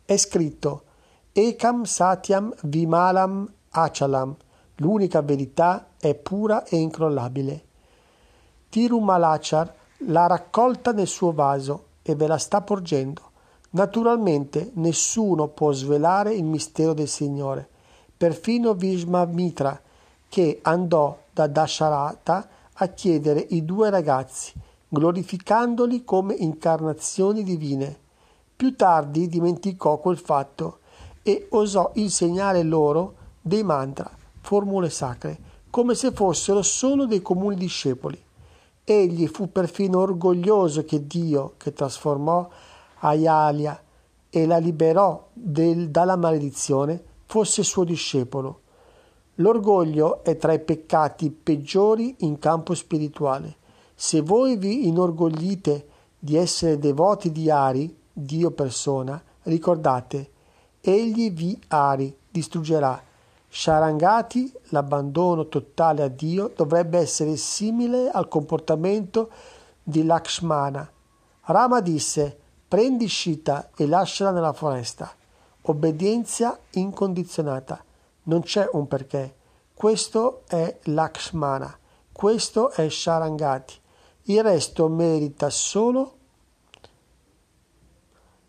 È 0.04 0.18
scritto 0.18 0.82
Ekam 1.32 1.84
Satyam 1.84 2.54
Vimalam 2.64 3.50
Achalam, 3.70 4.36
l'unica 4.76 5.22
verità 5.22 5.92
è 5.98 6.14
pura 6.14 6.66
e 6.66 6.76
incrollabile. 6.76 7.64
Tirumalachar 8.68 9.74
l'ha 10.08 10.26
raccolta 10.26 10.92
nel 10.92 11.06
suo 11.06 11.32
vaso 11.32 11.86
e 12.02 12.14
ve 12.14 12.26
la 12.26 12.36
sta 12.36 12.60
porgendo. 12.60 13.28
Naturalmente 13.72 14.72
nessuno 14.74 15.46
può 15.46 15.70
svelare 15.70 16.34
il 16.34 16.44
mistero 16.44 16.92
del 16.92 17.06
Signore, 17.06 17.68
perfino 18.16 18.74
Vishmamitra, 18.74 19.80
che 20.28 20.58
andò 20.62 21.16
da 21.32 21.46
Dasharata 21.46 22.48
a 22.72 22.86
chiedere 22.88 23.46
i 23.50 23.64
due 23.64 23.88
ragazzi, 23.90 24.52
glorificandoli 24.88 26.02
come 26.04 26.34
incarnazioni 26.34 27.44
divine. 27.44 27.96
Più 28.56 28.74
tardi 28.74 29.28
dimenticò 29.28 29.98
quel 29.98 30.18
fatto 30.18 30.78
e 31.22 31.46
osò 31.50 31.92
insegnare 31.94 32.64
loro 32.64 33.14
dei 33.40 33.62
mantra, 33.62 34.10
formule 34.40 34.90
sacre, 34.90 35.38
come 35.70 35.94
se 35.94 36.10
fossero 36.10 36.62
solo 36.62 37.06
dei 37.06 37.22
comuni 37.22 37.54
discepoli. 37.54 38.20
Egli 38.82 39.28
fu 39.28 39.52
perfino 39.52 40.00
orgoglioso 40.00 40.84
che 40.84 41.06
Dio, 41.06 41.54
che 41.56 41.72
trasformò 41.72 42.48
Ayalia 43.00 43.82
e 44.28 44.46
la 44.46 44.58
liberò 44.58 45.28
del, 45.32 45.90
dalla 45.90 46.16
maledizione, 46.16 47.02
fosse 47.26 47.62
suo 47.62 47.84
discepolo. 47.84 48.60
L'orgoglio 49.36 50.22
è 50.22 50.36
tra 50.36 50.52
i 50.52 50.60
peccati 50.60 51.30
peggiori 51.30 52.16
in 52.18 52.38
campo 52.38 52.74
spirituale. 52.74 53.56
Se 53.94 54.20
voi 54.20 54.56
vi 54.56 54.86
inorgoglite 54.86 55.88
di 56.18 56.36
essere 56.36 56.78
devoti 56.78 57.32
di 57.32 57.50
Ari, 57.50 57.96
Dio 58.12 58.50
persona, 58.50 59.22
ricordate, 59.44 60.30
egli 60.80 61.32
vi 61.32 61.58
Ari 61.68 62.14
distruggerà. 62.30 63.02
Sharangati, 63.48 64.52
l'abbandono 64.68 65.48
totale 65.48 66.02
a 66.02 66.08
Dio, 66.08 66.52
dovrebbe 66.54 66.98
essere 66.98 67.36
simile 67.36 68.10
al 68.10 68.28
comportamento 68.28 69.30
di 69.82 70.04
Lakshmana. 70.04 70.88
Rama 71.42 71.80
disse: 71.80 72.38
Prendi 72.70 73.08
Shita 73.08 73.70
e 73.74 73.84
lasciala 73.88 74.30
nella 74.30 74.52
foresta. 74.52 75.12
Obbedienza 75.62 76.56
incondizionata. 76.74 77.82
Non 78.22 78.42
c'è 78.42 78.68
un 78.74 78.86
perché. 78.86 79.34
Questo 79.74 80.44
è 80.46 80.78
Lakshmana. 80.84 81.76
Questo 82.12 82.70
è 82.70 82.88
Sharangati. 82.88 83.74
Il 84.26 84.44
resto 84.44 84.86
merita 84.86 85.50
solo 85.50 86.18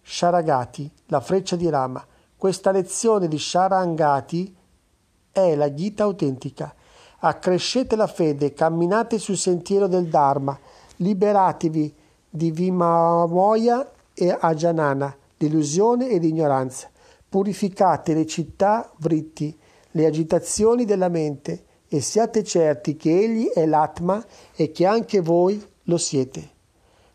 Sharagati, 0.04 0.92
la 1.08 1.20
freccia 1.20 1.56
di 1.56 1.68
Rama. 1.68 2.06
Questa 2.38 2.70
lezione 2.70 3.28
di 3.28 3.40
Sharangati 3.40 4.56
è 5.32 5.56
la 5.56 5.74
Gita 5.74 6.04
autentica. 6.04 6.76
Accrescete 7.22 7.96
la 7.96 8.06
fede, 8.06 8.54
camminate 8.54 9.18
sul 9.18 9.38
sentiero 9.38 9.88
del 9.88 10.10
Dharma, 10.10 10.56
liberatevi 10.98 11.96
di 12.30 12.52
Vimamoya 12.52 13.94
e 14.22 14.38
Ajanana, 14.40 15.18
delusione 15.36 16.10
ed 16.10 16.24
ignoranza. 16.24 16.92
Purificate 17.28 18.14
le 18.14 18.28
città 18.28 18.92
vritti, 18.98 19.58
le 19.94 20.06
agitazioni 20.06 20.86
della 20.86 21.10
mente 21.10 21.66
e 21.88 22.02
siate 22.02 22.44
certi 22.44 22.96
che 22.96 23.10
Egli 23.18 23.48
è 23.48 23.66
l'Atma 23.66 24.24
e 24.56 24.72
che 24.72 24.86
anche 24.86 25.22
voi 25.22 25.60
lo 25.86 25.98
siete. 25.98 26.48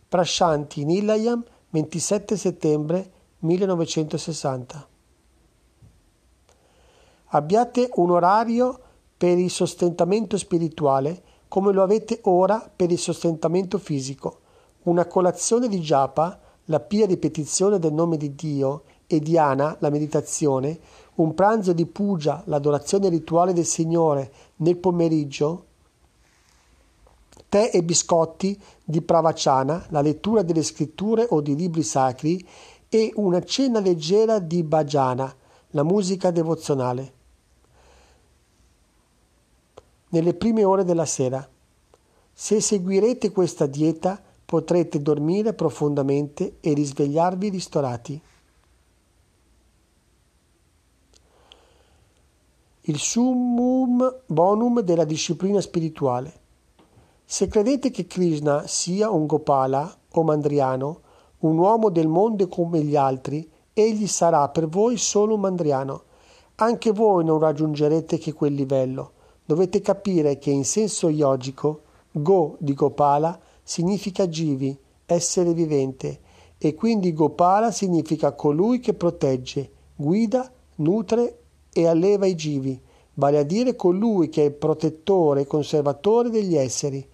Prashanti 0.09 0.85
Nilayam, 0.85 1.45
27 1.71 2.37
settembre 2.37 3.11
1960. 3.39 4.89
Abbiate 7.27 7.91
un 7.95 8.11
orario 8.11 8.81
per 9.17 9.39
il 9.39 9.51
sostentamento 9.51 10.37
spirituale 10.37 11.23
come 11.47 11.73
lo 11.73 11.85
avete 11.85 12.19
ora 12.25 12.69
per 12.75 12.91
il 12.91 12.99
sostentamento 12.99 13.79
fisico. 13.79 14.41
Una 14.83 15.07
colazione 15.07 15.69
di 15.69 15.79
japa 15.79 16.41
la 16.67 16.81
pia 16.81 17.07
ripetizione 17.07 17.79
del 17.79 17.93
nome 17.93 18.17
di 18.17 18.35
Dio 18.35 18.83
e 19.07 19.21
Diana, 19.21 19.77
la 19.81 19.91
meditazione, 19.91 20.79
un 21.17 21.35
pranzo 21.35 21.73
di 21.73 21.87
puja, 21.87 22.43
l'adorazione 22.47 23.09
rituale 23.09 23.53
del 23.53 23.65
Signore 23.65 24.33
nel 24.57 24.77
pomeriggio, 24.77 25.65
tè 27.49 27.71
e 27.73 27.83
biscotti 27.83 28.61
di 28.83 29.01
pravacana, 29.01 29.87
la 29.91 30.01
lettura 30.01 30.43
delle 30.43 30.63
scritture 30.63 31.27
o 31.31 31.41
di 31.41 31.55
libri 31.55 31.83
sacri 31.83 32.45
e 32.89 33.13
una 33.17 33.43
cena 33.43 33.79
leggera 33.79 34.39
di 34.39 34.63
bhajana, 34.63 35.35
la 35.71 35.83
musica 35.85 36.31
devozionale. 36.31 37.13
Nelle 40.09 40.35
prime 40.35 40.65
ore 40.65 40.85
della 40.85 41.05
sera. 41.05 41.47
Se 42.33 42.61
seguirete 42.61 43.31
questa 43.33 43.67
dieta, 43.67 44.21
potrete 44.47 45.03
dormire 45.03 45.53
profondamente 45.55 46.59
e 46.61 46.73
risvegliarvi 46.73 47.49
ristorati. 47.49 48.21
Il 52.83 52.99
summum 52.99 54.21
bonum 54.27 54.81
della 54.81 55.05
disciplina 55.05 55.61
spirituale. 55.61 56.45
Se 57.25 57.49
credete 57.49 57.91
che 57.91 58.07
Krishna 58.07 58.69
sia 58.69 59.11
un 59.11 59.27
Gopala 59.27 59.93
o 60.13 60.23
Mandriano, 60.23 61.01
un 61.39 61.59
uomo 61.59 61.91
del 61.91 62.07
mondo 62.07 62.47
come 62.47 62.83
gli 62.83 62.95
altri, 62.95 63.51
egli 63.73 64.07
sarà 64.07 64.49
per 64.49 64.69
voi 64.69 64.97
solo 64.97 65.35
un 65.35 65.41
Mandriano. 65.41 66.03
Anche 66.57 66.93
voi 66.93 67.25
non 67.25 67.41
raggiungerete 67.41 68.19
che 68.19 68.33
quel 68.33 68.55
livello. 68.55 69.11
Dovete 69.45 69.81
capire 69.81 70.39
che 70.39 70.51
in 70.51 70.65
senso 70.65 71.09
yogico, 71.09 71.81
Go 72.13 72.57
di 72.61 72.73
Gopala 72.73 73.39
significa 73.67 74.29
Jivi, 74.29 74.79
essere 75.07 75.53
vivente, 75.53 76.21
e 76.57 76.77
quindi 76.77 77.13
Gopala 77.13 77.73
significa 77.73 78.31
colui 78.31 78.79
che 78.79 78.95
protegge, 78.95 79.71
guida, 79.97 80.49
nutre 80.77 81.39
e 81.73 81.89
alleva 81.89 82.27
i 82.27 82.37
Jivi, 82.37 82.81
vale 83.15 83.39
a 83.39 83.43
dire 83.43 83.75
colui 83.75 84.29
che 84.29 84.47
è 84.47 84.51
protettore 84.53 85.41
e 85.41 85.47
conservatore 85.49 86.31
degli 86.31 86.55
esseri. 86.55 87.05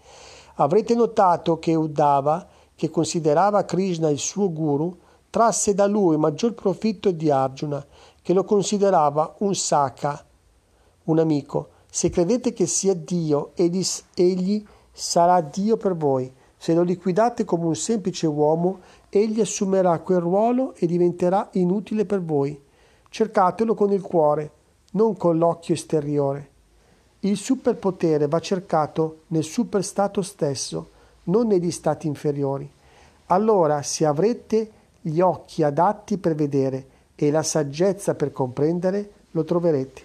Avrete 0.56 0.94
notato 0.94 1.58
che 1.58 1.74
Uddhava, 1.74 2.46
che 2.74 2.90
considerava 2.90 3.64
Krishna 3.64 4.10
il 4.10 4.18
suo 4.18 4.52
guru, 4.52 4.94
trasse 5.30 5.72
da 5.72 5.86
lui 5.86 6.18
maggior 6.18 6.52
profitto 6.52 7.10
di 7.12 7.30
Arjuna, 7.30 7.82
che 8.20 8.34
lo 8.34 8.44
considerava 8.44 9.36
un 9.38 9.54
Saka, 9.54 10.22
un 11.04 11.18
amico. 11.18 11.68
Se 11.90 12.10
credete 12.10 12.52
che 12.52 12.66
sia 12.66 12.92
Dio, 12.92 13.52
egli 13.54 14.62
sarà 14.92 15.40
Dio 15.40 15.78
per 15.78 15.96
voi. 15.96 16.30
Se 16.62 16.74
lo 16.74 16.82
liquidate 16.82 17.44
come 17.44 17.64
un 17.64 17.74
semplice 17.74 18.28
uomo, 18.28 18.82
egli 19.08 19.40
assumerà 19.40 19.98
quel 19.98 20.20
ruolo 20.20 20.74
e 20.76 20.86
diventerà 20.86 21.48
inutile 21.54 22.04
per 22.04 22.22
voi. 22.22 22.56
Cercatelo 23.08 23.74
con 23.74 23.90
il 23.90 24.00
cuore, 24.00 24.50
non 24.92 25.16
con 25.16 25.38
l'occhio 25.38 25.74
esteriore. 25.74 26.50
Il 27.18 27.36
superpotere 27.36 28.28
va 28.28 28.38
cercato 28.38 29.22
nel 29.28 29.42
superstato 29.42 30.22
stesso, 30.22 30.90
non 31.24 31.48
negli 31.48 31.72
stati 31.72 32.06
inferiori. 32.06 32.70
Allora, 33.26 33.82
se 33.82 34.06
avrete 34.06 34.70
gli 35.00 35.18
occhi 35.18 35.64
adatti 35.64 36.16
per 36.16 36.36
vedere 36.36 36.86
e 37.16 37.32
la 37.32 37.42
saggezza 37.42 38.14
per 38.14 38.30
comprendere, 38.30 39.10
lo 39.32 39.42
troverete. 39.42 40.02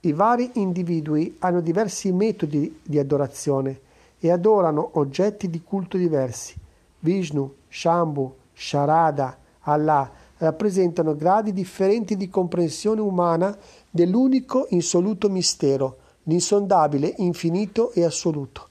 I 0.00 0.12
vari 0.14 0.52
individui 0.54 1.36
hanno 1.40 1.60
diversi 1.60 2.10
metodi 2.12 2.80
di 2.82 2.98
adorazione 2.98 3.90
e 4.24 4.30
adorano 4.30 4.90
oggetti 4.94 5.50
di 5.50 5.62
culto 5.64 5.96
diversi. 5.96 6.54
Vishnu, 7.00 7.52
Shambhu, 7.68 8.32
Sharada, 8.54 9.36
Allah 9.62 10.08
rappresentano 10.36 11.16
gradi 11.16 11.52
differenti 11.52 12.16
di 12.16 12.28
comprensione 12.28 13.00
umana 13.00 13.56
dell'unico 13.90 14.66
insoluto 14.70 15.28
mistero, 15.28 15.96
l'insondabile, 16.24 17.14
infinito 17.16 17.90
e 17.90 18.04
assoluto. 18.04 18.68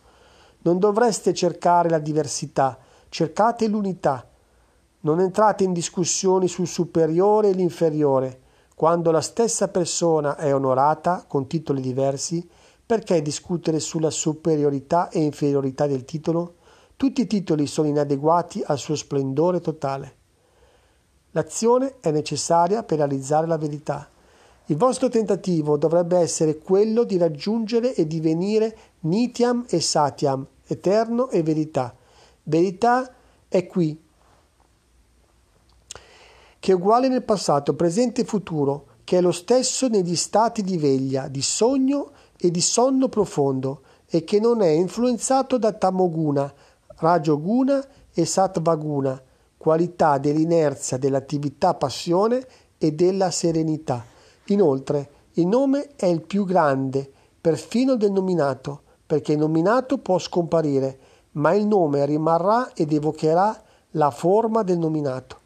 Non 0.62 0.80
dovreste 0.80 1.34
cercare 1.34 1.90
la 1.90 2.00
diversità, 2.00 2.78
cercate 3.10 3.68
l'unità. 3.68 4.26
Non 5.02 5.20
entrate 5.20 5.66
in 5.66 5.74
discussioni 5.74 6.48
sul 6.48 6.68
superiore 6.68 7.50
e 7.50 7.54
l'inferiore. 7.54 8.40
Quando 8.74 9.12
la 9.12 9.22
stessa 9.22 9.68
persona 9.68 10.38
è 10.38 10.54
onorata 10.54 11.26
con 11.28 11.46
titoli 11.46 11.82
diversi, 11.82 12.48
perché 12.92 13.22
discutere 13.22 13.80
sulla 13.80 14.10
superiorità 14.10 15.08
e 15.08 15.22
inferiorità 15.22 15.88
del 15.88 16.04
titolo? 16.04 16.56
Tutti 16.98 17.22
i 17.22 17.26
titoli 17.26 17.66
sono 17.66 17.88
inadeguati 17.88 18.62
al 18.66 18.78
suo 18.78 18.96
splendore 18.96 19.62
totale. 19.62 20.16
L'azione 21.32 21.94
è 22.02 22.12
necessaria 22.12 22.84
per 22.84 22.98
realizzare 22.98 23.48
la 23.48 23.58
verità. 23.58 24.10
Il 24.66 24.76
vostro 24.76 25.08
tentativo 25.08 25.78
dovrebbe 25.78 26.18
essere 26.18 26.58
quello 26.58 27.06
di 27.06 27.18
raggiungere 27.18 27.96
e 27.96 28.06
divenire 28.06 28.78
nitiam 29.04 29.64
e 29.70 29.80
satiam, 29.80 30.46
eterno 30.68 31.30
e 31.30 31.44
verità. 31.44 31.96
Verità 32.44 33.10
è 33.48 33.68
qui, 33.68 33.98
che 36.60 36.72
è 36.74 36.76
uguale 36.76 37.08
nel 37.08 37.24
passato, 37.24 37.74
presente 37.74 38.20
e 38.20 38.26
futuro, 38.26 38.88
che 39.06 39.20
è 39.20 39.22
lo 39.22 39.32
stesso 39.32 39.88
negli 39.88 40.18
stati 40.18 40.62
di 40.62 40.76
veglia, 40.76 41.30
di 41.30 41.42
sogno 41.42 42.12
e 42.44 42.50
di 42.50 42.60
sonno 42.60 43.08
profondo, 43.08 43.82
e 44.08 44.24
che 44.24 44.40
non 44.40 44.64
è 44.64 44.68
influenzato 44.68 45.60
da 45.60 45.72
tamoguna, 45.74 46.52
rajoguna 46.98 47.86
e 48.12 48.26
sattvaguna, 48.26 49.22
qualità 49.56 50.18
dell'inerzia, 50.18 50.98
dell'attività 50.98 51.76
passione 51.76 52.44
e 52.80 52.94
della 52.94 53.30
serenità. 53.30 54.04
Inoltre, 54.46 55.10
il 55.34 55.46
nome 55.46 55.92
è 55.96 56.08
il 56.08 56.22
più 56.22 56.44
grande, 56.44 57.10
perfino 57.40 57.96
del 57.96 58.12
nominato, 58.12 58.82
perché 59.06 59.34
il 59.34 59.38
nominato 59.38 60.00
può 60.00 60.18
scomparire, 60.18 61.00
ma 61.34 61.54
il 61.54 61.68
nome 61.68 62.06
rimarrà 62.06 62.72
ed 62.74 62.92
evocherà 62.92 63.62
la 63.92 64.10
forma 64.10 64.64
del 64.64 64.80
nominato. 64.80 65.38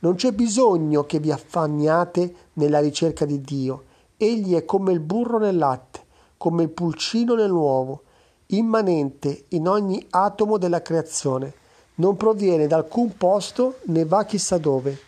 Non 0.00 0.14
c'è 0.16 0.32
bisogno 0.32 1.04
che 1.04 1.18
vi 1.18 1.32
affanniate 1.32 2.34
nella 2.54 2.80
ricerca 2.80 3.24
di 3.24 3.40
Dio. 3.40 3.84
Egli 4.18 4.54
è 4.54 4.64
come 4.66 4.92
il 4.92 5.00
burro 5.00 5.38
nel 5.38 5.56
latte, 5.56 6.03
come 6.44 6.64
il 6.64 6.68
pulcino 6.68 7.34
nell'uovo, 7.34 8.02
immanente 8.48 9.46
in 9.48 9.66
ogni 9.66 10.06
atomo 10.10 10.58
della 10.58 10.82
creazione. 10.82 11.54
Non 11.94 12.18
proviene 12.18 12.66
da 12.66 12.76
alcun 12.76 13.16
posto 13.16 13.78
né 13.84 14.04
va 14.04 14.26
chissà 14.26 14.58
dove. 14.58 14.98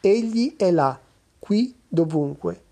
Egli 0.00 0.54
è 0.54 0.70
là, 0.70 0.96
qui, 1.40 1.76
dovunque. 1.88 2.62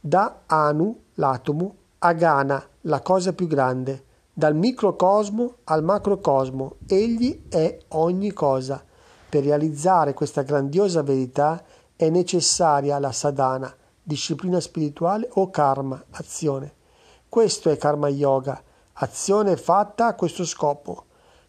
Da 0.00 0.40
Anu, 0.46 1.02
l'atomo, 1.14 1.74
a 1.98 2.12
Gana, 2.14 2.60
la 2.80 3.00
cosa 3.00 3.32
più 3.32 3.46
grande. 3.46 4.02
Dal 4.32 4.56
microcosmo 4.56 5.58
al 5.64 5.84
macrocosmo. 5.84 6.78
Egli 6.88 7.44
è 7.48 7.78
ogni 7.90 8.32
cosa. 8.32 8.84
Per 9.28 9.44
realizzare 9.44 10.14
questa 10.14 10.42
grandiosa 10.42 11.04
verità 11.04 11.62
è 11.94 12.08
necessaria 12.08 12.98
la 12.98 13.12
sadhana, 13.12 13.72
disciplina 14.02 14.58
spirituale 14.58 15.28
o 15.34 15.48
karma, 15.48 16.02
azione. 16.10 16.75
Questo 17.36 17.68
è 17.68 17.76
karma 17.76 18.08
yoga, 18.08 18.58
azione 18.94 19.58
fatta 19.58 20.06
a 20.06 20.14
questo 20.14 20.46
scopo. 20.46 21.04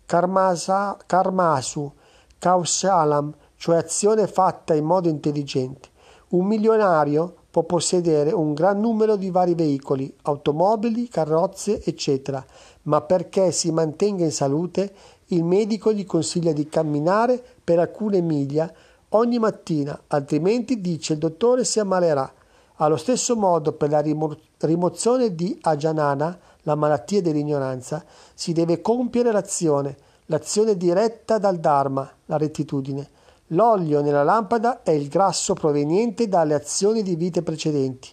Karmasa, 0.06 0.98
karmasu, 1.06 1.90
kausalam, 2.38 3.34
cioè 3.56 3.78
azione 3.78 4.28
fatta 4.28 4.74
in 4.74 4.84
modo 4.84 5.08
intelligente. 5.08 5.88
Un 6.32 6.46
milionario 6.46 7.34
può 7.50 7.64
possedere 7.64 8.34
un 8.34 8.54
gran 8.54 8.82
numero 8.82 9.16
di 9.16 9.32
vari 9.32 9.56
veicoli, 9.56 10.14
automobili, 10.24 11.08
carrozze, 11.08 11.82
eccetera, 11.82 12.46
ma 12.82 13.00
perché 13.00 13.54
si 13.54 13.72
mantenga 13.72 14.26
in 14.26 14.34
salute 14.34 14.94
il 15.28 15.46
medico 15.46 15.94
gli 15.94 16.06
consiglia 16.06 16.52
di 16.52 16.68
camminare 16.68 17.42
per 17.64 17.80
alcune 17.80 18.20
miglia 18.20 18.70
ogni 19.12 19.40
mattina, 19.40 19.98
altrimenti, 20.08 20.82
dice 20.82 21.14
il 21.14 21.20
dottore, 21.20 21.64
si 21.64 21.80
ammalerà. 21.80 22.30
Allo 22.80 22.98
stesso 22.98 23.36
modo, 23.36 23.74
per 23.74 23.90
la 23.90 24.02
rimo- 24.02 24.38
rimozione 24.60 25.34
di 25.34 25.58
Ajanana, 25.62 26.38
la 26.62 26.76
malattia 26.76 27.22
dell'ignoranza, 27.22 28.06
si 28.36 28.54
deve 28.54 28.82
compiere 28.82 29.32
l'azione, 29.32 29.98
l'azione 30.26 30.78
diretta 30.78 31.40
dal 31.40 31.58
Dharma, 31.58 32.08
la 32.26 32.38
rettitudine. 32.38 33.10
L'olio 33.52 34.02
nella 34.02 34.24
lampada 34.24 34.84
è 34.84 34.92
il 34.92 35.08
grasso 35.08 35.54
proveniente 35.54 36.28
dalle 36.28 36.54
azioni 36.54 37.02
di 37.02 37.16
vite 37.16 37.42
precedenti. 37.42 38.10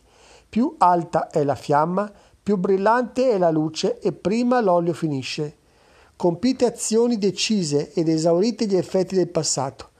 Più 0.48 0.76
alta 0.78 1.28
è 1.28 1.44
la 1.44 1.56
fiamma, 1.56 2.10
più 2.42 2.56
brillante 2.56 3.30
è 3.30 3.38
la 3.38 3.50
luce 3.50 3.98
e 3.98 4.12
prima 4.12 4.60
l'olio 4.60 4.92
finisce. 4.92 5.56
Compite 6.16 6.64
azioni 6.64 7.18
decise 7.18 7.92
ed 7.92 8.08
esaurite 8.08 8.66
gli 8.66 8.76
effetti 8.76 9.14
del 9.14 9.28
passato. 9.28 9.90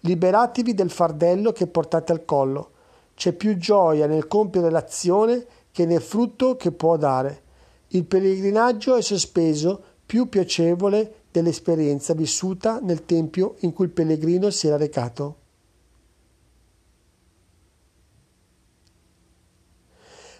Liberatevi 0.00 0.72
del 0.72 0.90
fardello 0.90 1.52
che 1.52 1.66
portate 1.66 2.12
al 2.12 2.24
collo. 2.24 2.70
C'è 3.14 3.32
più 3.32 3.56
gioia 3.56 4.06
nel 4.06 4.26
compiere 4.26 4.70
l'azione 4.70 5.46
che 5.70 5.86
nel 5.86 6.02
frutto 6.02 6.56
che 6.56 6.72
può 6.72 6.96
dare. 6.96 7.42
Il 7.88 8.04
pellegrinaggio 8.04 8.96
è 8.96 9.02
sospeso, 9.02 9.82
più 10.04 10.28
piacevole 10.28 11.22
dell'esperienza 11.30 12.14
vissuta 12.14 12.78
nel 12.80 13.04
tempio 13.04 13.56
in 13.60 13.72
cui 13.72 13.86
il 13.86 13.90
pellegrino 13.90 14.50
si 14.50 14.66
era 14.66 14.76
recato. 14.76 15.36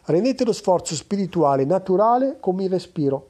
Rendete 0.06 0.44
lo 0.44 0.52
sforzo 0.52 0.94
spirituale 0.94 1.64
naturale 1.64 2.36
come 2.38 2.64
il 2.64 2.70
respiro. 2.70 3.28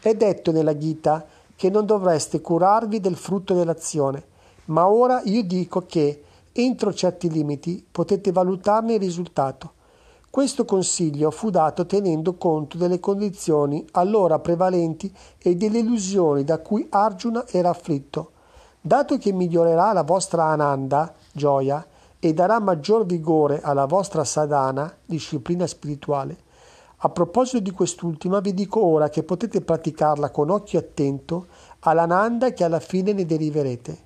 È 0.00 0.14
detto 0.14 0.52
nella 0.52 0.78
Gita 0.78 1.26
che 1.56 1.68
non 1.68 1.84
dovreste 1.84 2.40
curarvi 2.40 3.00
del 3.00 3.16
frutto 3.16 3.54
dell'azione, 3.54 4.24
ma 4.66 4.86
ora 4.86 5.20
io 5.24 5.42
dico 5.42 5.84
che, 5.84 6.22
entro 6.56 6.92
certi 6.92 7.30
limiti, 7.30 7.84
potete 7.90 8.32
valutarne 8.32 8.94
il 8.94 9.00
risultato. 9.00 9.72
Questo 10.30 10.64
consiglio 10.64 11.30
fu 11.30 11.50
dato 11.50 11.86
tenendo 11.86 12.34
conto 12.34 12.76
delle 12.76 13.00
condizioni 13.00 13.86
allora 13.92 14.38
prevalenti 14.38 15.14
e 15.38 15.54
delle 15.54 15.78
illusioni 15.78 16.44
da 16.44 16.58
cui 16.58 16.86
Arjuna 16.90 17.46
era 17.48 17.70
afflitto. 17.70 18.32
Dato 18.80 19.18
che 19.18 19.32
migliorerà 19.32 19.92
la 19.92 20.02
vostra 20.02 20.44
ananda, 20.44 21.14
gioia, 21.32 21.86
e 22.18 22.32
darà 22.32 22.58
maggior 22.60 23.04
vigore 23.04 23.60
alla 23.60 23.84
vostra 23.84 24.24
sadhana, 24.24 24.94
disciplina 25.04 25.66
spirituale, 25.66 26.44
a 27.00 27.10
proposito 27.10 27.60
di 27.60 27.72
quest'ultima, 27.72 28.40
vi 28.40 28.54
dico 28.54 28.82
ora 28.82 29.10
che 29.10 29.22
potete 29.22 29.60
praticarla 29.60 30.30
con 30.30 30.48
occhio 30.48 30.78
attento 30.78 31.46
all'ananda 31.80 32.52
che 32.52 32.64
alla 32.64 32.80
fine 32.80 33.12
ne 33.12 33.26
deriverete. 33.26 34.05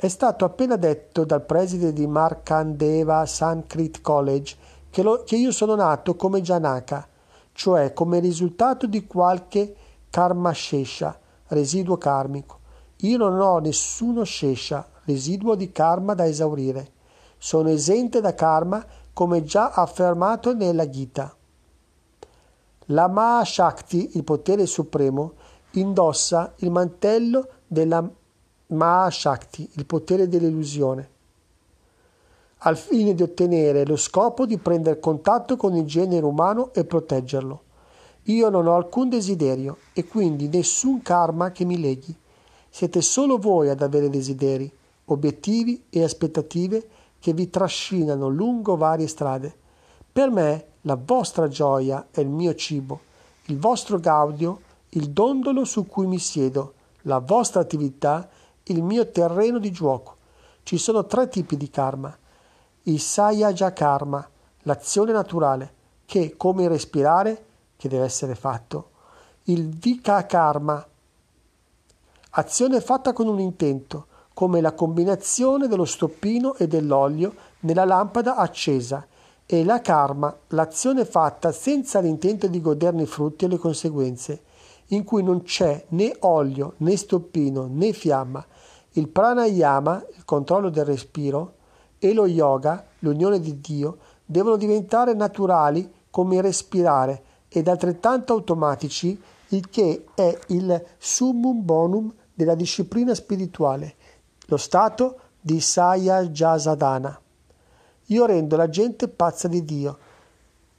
È 0.00 0.06
stato 0.06 0.44
appena 0.44 0.76
detto 0.76 1.24
dal 1.24 1.44
preside 1.44 1.92
di 1.92 2.06
Markandeva 2.06 3.26
Sanskrit 3.26 4.00
College 4.00 4.54
che, 4.90 5.02
lo, 5.02 5.24
che 5.24 5.34
io 5.34 5.50
sono 5.50 5.74
nato 5.74 6.14
come 6.14 6.40
Janaka, 6.40 7.04
cioè 7.50 7.92
come 7.92 8.20
risultato 8.20 8.86
di 8.86 9.08
qualche 9.08 9.74
karma 10.08 10.54
shesha, 10.54 11.18
residuo 11.48 11.98
karmico. 11.98 12.60
Io 12.98 13.18
non 13.18 13.40
ho 13.40 13.58
nessuno 13.58 14.22
shesha, 14.22 14.86
residuo 15.04 15.56
di 15.56 15.72
karma 15.72 16.14
da 16.14 16.28
esaurire. 16.28 16.92
Sono 17.36 17.68
esente 17.68 18.20
da 18.20 18.34
karma 18.34 18.86
come 19.12 19.42
già 19.42 19.70
affermato 19.70 20.54
nella 20.54 20.88
Gita. 20.88 21.34
La 22.90 23.08
Mahashakti, 23.08 24.16
il 24.16 24.22
potere 24.22 24.64
supremo, 24.66 25.32
indossa 25.72 26.52
il 26.58 26.70
mantello 26.70 27.48
della 27.66 28.08
Mahashakti, 28.68 29.70
il 29.74 29.86
potere 29.86 30.28
dell'illusione, 30.28 31.08
al 32.62 32.76
fine 32.76 33.14
di 33.14 33.22
ottenere 33.22 33.86
lo 33.86 33.96
scopo 33.96 34.44
di 34.44 34.58
prendere 34.58 35.00
contatto 35.00 35.56
con 35.56 35.74
il 35.74 35.84
genere 35.84 36.26
umano 36.26 36.72
e 36.74 36.84
proteggerlo. 36.84 37.62
Io 38.24 38.50
non 38.50 38.66
ho 38.66 38.74
alcun 38.74 39.08
desiderio 39.08 39.78
e 39.94 40.04
quindi 40.04 40.48
nessun 40.48 41.00
karma 41.00 41.50
che 41.50 41.64
mi 41.64 41.80
leghi. 41.80 42.14
Siete 42.68 43.00
solo 43.00 43.38
voi 43.38 43.70
ad 43.70 43.80
avere 43.80 44.10
desideri, 44.10 44.70
obiettivi 45.06 45.84
e 45.88 46.02
aspettative 46.02 46.86
che 47.20 47.32
vi 47.32 47.48
trascinano 47.48 48.28
lungo 48.28 48.76
varie 48.76 49.06
strade. 49.06 49.54
Per 50.12 50.30
me 50.30 50.64
la 50.82 50.98
vostra 51.02 51.48
gioia 51.48 52.08
è 52.10 52.20
il 52.20 52.28
mio 52.28 52.54
cibo, 52.54 53.00
il 53.46 53.58
vostro 53.58 53.98
gaudio, 53.98 54.60
il 54.90 55.10
dondolo 55.10 55.64
su 55.64 55.86
cui 55.86 56.06
mi 56.06 56.18
siedo, 56.18 56.74
la 57.02 57.18
vostra 57.18 57.60
attività, 57.60 58.28
il 58.68 58.82
mio 58.82 59.10
terreno 59.10 59.58
di 59.58 59.70
gioco. 59.70 60.16
Ci 60.62 60.78
sono 60.78 61.06
tre 61.06 61.28
tipi 61.28 61.56
di 61.56 61.70
karma. 61.70 62.16
Il 62.82 63.00
sayaja 63.00 63.72
karma, 63.72 64.26
l'azione 64.62 65.12
naturale, 65.12 65.74
che 66.06 66.36
come 66.36 66.68
respirare, 66.68 67.44
che 67.76 67.88
deve 67.88 68.04
essere 68.04 68.34
fatto. 68.34 68.90
Il 69.44 69.68
vika 69.68 70.26
karma, 70.26 70.84
azione 72.30 72.80
fatta 72.80 73.12
con 73.12 73.28
un 73.28 73.40
intento, 73.40 74.06
come 74.34 74.60
la 74.60 74.72
combinazione 74.72 75.66
dello 75.66 75.84
stoppino 75.84 76.54
e 76.54 76.68
dell'olio 76.68 77.34
nella 77.60 77.84
lampada 77.84 78.36
accesa 78.36 79.06
e 79.44 79.64
la 79.64 79.80
karma, 79.80 80.36
l'azione 80.48 81.06
fatta 81.06 81.52
senza 81.52 82.00
l'intento 82.00 82.46
di 82.48 82.60
goderne 82.60 83.02
i 83.02 83.06
frutti 83.06 83.46
e 83.46 83.48
le 83.48 83.56
conseguenze, 83.56 84.42
in 84.88 85.04
cui 85.04 85.22
non 85.22 85.42
c'è 85.42 85.86
né 85.88 86.14
olio, 86.20 86.74
né 86.78 86.96
stoppino, 86.96 87.66
né 87.66 87.92
fiamma. 87.92 88.44
Il 88.98 89.08
pranayama, 89.08 90.04
il 90.16 90.24
controllo 90.24 90.70
del 90.70 90.84
respiro, 90.84 91.54
e 92.00 92.12
lo 92.12 92.26
yoga, 92.26 92.84
l'unione 92.98 93.38
di 93.38 93.60
Dio, 93.60 93.98
devono 94.24 94.56
diventare 94.56 95.14
naturali 95.14 95.88
come 96.10 96.40
respirare 96.40 97.22
ed 97.48 97.68
altrettanto 97.68 98.32
automatici, 98.32 99.20
il 99.50 99.70
che 99.70 100.04
è 100.14 100.36
il 100.48 100.84
summum 100.98 101.64
bonum 101.64 102.12
della 102.34 102.56
disciplina 102.56 103.14
spirituale, 103.14 103.94
lo 104.46 104.56
stato 104.56 105.20
di 105.40 105.60
Saya 105.60 106.24
Jasadana. 106.24 107.20
Io 108.06 108.26
rendo 108.26 108.56
la 108.56 108.68
gente 108.68 109.06
pazza 109.06 109.46
di 109.46 109.64
Dio. 109.64 109.98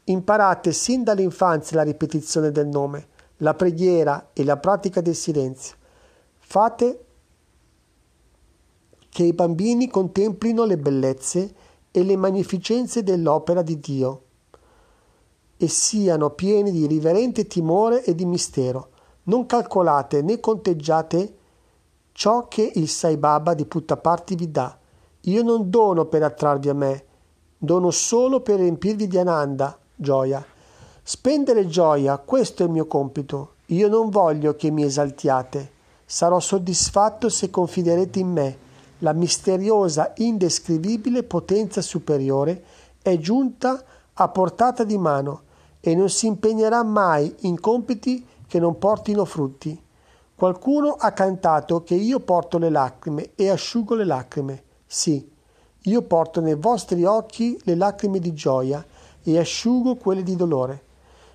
Imparate 0.06 0.74
sin 0.74 1.04
dall'infanzia 1.04 1.78
la 1.78 1.84
ripetizione 1.84 2.52
del 2.52 2.68
nome, 2.68 3.08
la 3.38 3.54
preghiera 3.54 4.32
e 4.34 4.44
la 4.44 4.58
pratica 4.58 5.00
del 5.00 5.16
silenzio. 5.16 5.76
Fate 6.38 7.06
che 9.10 9.24
i 9.24 9.34
bambini 9.34 9.90
contemplino 9.90 10.66
le 10.66 10.78
bellezze 10.78 11.54
e 11.92 12.04
le 12.04 12.16
magnificenze 12.16 13.04
dell'opera 13.04 13.62
di 13.62 13.80
Dio 13.80 14.22
e 15.58 15.68
siano 15.68 16.30
pieni 16.30 16.72
di 16.72 16.88
riverente 16.88 17.46
timore 17.46 18.04
e 18.04 18.16
di 18.16 18.26
mistero. 18.26 18.90
Non 19.24 19.46
calcolate 19.46 20.22
né 20.22 20.40
conteggiate 20.40 21.36
ciò 22.14 22.48
che 22.48 22.72
il 22.76 22.88
Sai 22.88 23.18
Baba 23.18 23.54
di 23.54 23.66
Puttaparti 23.66 24.36
vi 24.36 24.50
dà. 24.50 24.78
Io 25.22 25.44
non 25.44 25.70
dono 25.70 26.06
per 26.06 26.24
attrarvi 26.24 26.70
a 26.70 26.74
me, 26.74 27.04
dono 27.58 27.92
solo 27.92 28.40
per 28.40 28.60
riempirvi 28.60 29.08
di 29.08 29.18
ananda, 29.18 29.78
gioia. 29.96 30.44
Spendere 31.04 31.68
gioia, 31.68 32.18
questo 32.20 32.64
è 32.64 32.66
il 32.66 32.72
mio 32.72 32.86
compito. 32.86 33.56
Io 33.68 33.90
non 33.90 34.10
voglio 34.10 34.56
che 34.56 34.72
mi 34.72 34.84
esaltiate. 34.84 35.72
Sarò 36.06 36.40
soddisfatto 36.40 37.28
se 37.28 37.50
confiderete 37.50 38.20
in 38.20 38.32
me 38.32 38.58
la 39.00 39.14
misteriosa, 39.14 40.14
indescrivibile 40.18 41.24
potenza 41.24 41.82
superiore 41.82 42.64
è 43.02 43.18
giunta 43.18 43.84
a 44.14 44.28
portata 44.28 44.84
di 44.84 44.98
mano 44.98 45.42
e 45.80 45.96
non 45.96 46.10
si 46.10 46.28
impegnerà 46.28 46.84
mai 46.84 47.34
in 47.42 47.60
compiti 47.60 48.26
che 48.48 48.60
non 48.60 48.78
portino 48.78 49.24
frutti. 49.26 49.82
Qualcuno 50.36 50.92
ha 50.92 51.12
cantato 51.12 51.84
che 51.84 51.96
io 51.96 52.20
porto 52.20 52.58
le 52.58 52.70
lacrime 52.70 53.32
e 53.36 53.50
asciugo 53.50 53.96
le 53.96 54.06
lacrime. 54.06 54.64
Sì, 54.86 55.30
io 55.84 56.02
porto 56.02 56.42
nei 56.42 56.56
vostri 56.56 57.06
occhi 57.06 57.60
le 57.64 57.76
lacrime 57.76 58.20
di 58.20 58.34
gioia 58.34 58.86
e 59.22 59.38
asciugo 59.38 59.96
quelle 59.96 60.24
di 60.24 60.36
dolore. 60.36 60.84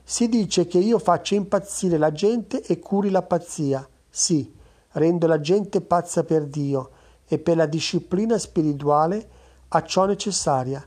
Si 0.02 0.28
dice 0.28 0.66
che 0.66 0.78
io 0.78 0.98
faccio 0.98 1.34
impazzire 1.34 1.96
la 1.96 2.12
gente 2.12 2.62
e 2.62 2.78
curi 2.78 3.08
la 3.08 3.22
pazzia. 3.22 3.86
Sì, 4.10 4.54
rendo 4.92 5.26
la 5.26 5.40
gente 5.40 5.80
pazza 5.80 6.24
per 6.24 6.44
Dio 6.46 6.90
e 7.34 7.38
per 7.38 7.56
la 7.56 7.66
disciplina 7.66 8.38
spirituale 8.38 9.28
a 9.68 9.82
ciò 9.82 10.06
necessaria. 10.06 10.86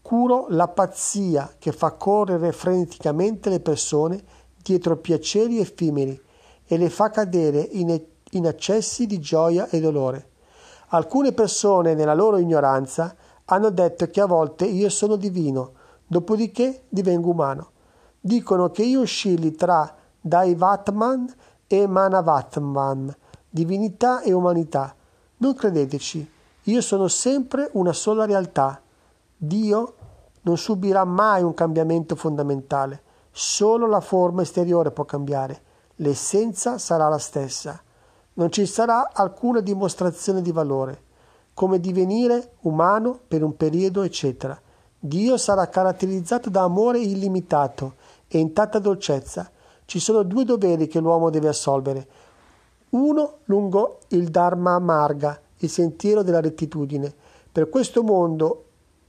Curo 0.00 0.46
la 0.50 0.68
pazzia 0.68 1.54
che 1.58 1.72
fa 1.72 1.92
correre 1.92 2.52
freneticamente 2.52 3.50
le 3.50 3.60
persone 3.60 4.22
dietro 4.62 4.96
piaceri 4.96 5.58
effimeri 5.58 6.20
e 6.64 6.76
le 6.76 6.90
fa 6.90 7.10
cadere 7.10 7.58
in, 7.58 8.00
in 8.30 8.46
accessi 8.46 9.06
di 9.06 9.18
gioia 9.18 9.68
e 9.68 9.80
dolore. 9.80 10.28
Alcune 10.88 11.32
persone, 11.32 11.94
nella 11.94 12.14
loro 12.14 12.38
ignoranza, 12.38 13.16
hanno 13.46 13.70
detto 13.70 14.06
che 14.06 14.20
a 14.20 14.26
volte 14.26 14.64
io 14.64 14.88
sono 14.88 15.16
divino, 15.16 15.72
dopodiché 16.06 16.84
divengo 16.88 17.30
umano. 17.30 17.70
Dicono 18.20 18.70
che 18.70 18.84
io 18.84 19.00
oscilli 19.00 19.52
tra 19.52 19.92
Daivatman 20.20 21.34
e 21.66 21.86
Manavatman, 21.86 23.14
divinità 23.50 24.22
e 24.22 24.32
umanità. 24.32 24.94
Non 25.44 25.52
credeteci, 25.52 26.26
io 26.62 26.80
sono 26.80 27.06
sempre 27.06 27.68
una 27.72 27.92
sola 27.92 28.24
realtà. 28.24 28.80
Dio 29.36 29.94
non 30.40 30.56
subirà 30.56 31.04
mai 31.04 31.42
un 31.42 31.52
cambiamento 31.52 32.16
fondamentale, 32.16 33.02
solo 33.30 33.86
la 33.86 34.00
forma 34.00 34.40
esteriore 34.40 34.90
può 34.90 35.04
cambiare, 35.04 35.60
l'essenza 35.96 36.78
sarà 36.78 37.08
la 37.08 37.18
stessa. 37.18 37.78
Non 38.32 38.50
ci 38.50 38.64
sarà 38.64 39.10
alcuna 39.12 39.60
dimostrazione 39.60 40.40
di 40.40 40.50
valore, 40.50 41.02
come 41.52 41.78
divenire 41.78 42.52
umano 42.62 43.20
per 43.28 43.42
un 43.42 43.54
periodo, 43.54 44.00
eccetera. 44.00 44.58
Dio 44.98 45.36
sarà 45.36 45.68
caratterizzato 45.68 46.48
da 46.48 46.62
amore 46.62 47.00
illimitato 47.00 47.96
e 48.28 48.38
intatta 48.38 48.78
dolcezza. 48.78 49.50
Ci 49.84 50.00
sono 50.00 50.22
due 50.22 50.46
doveri 50.46 50.86
che 50.86 51.00
l'uomo 51.00 51.28
deve 51.28 51.48
assolvere 51.48 52.08
uno 52.94 53.38
lungo 53.44 54.00
il 54.08 54.28
Dharma 54.28 54.78
Marga, 54.78 55.40
il 55.58 55.68
sentiero 55.68 56.22
della 56.22 56.40
rettitudine, 56.40 57.12
per 57.50 57.68
questo 57.68 58.02
mondo 58.02 58.64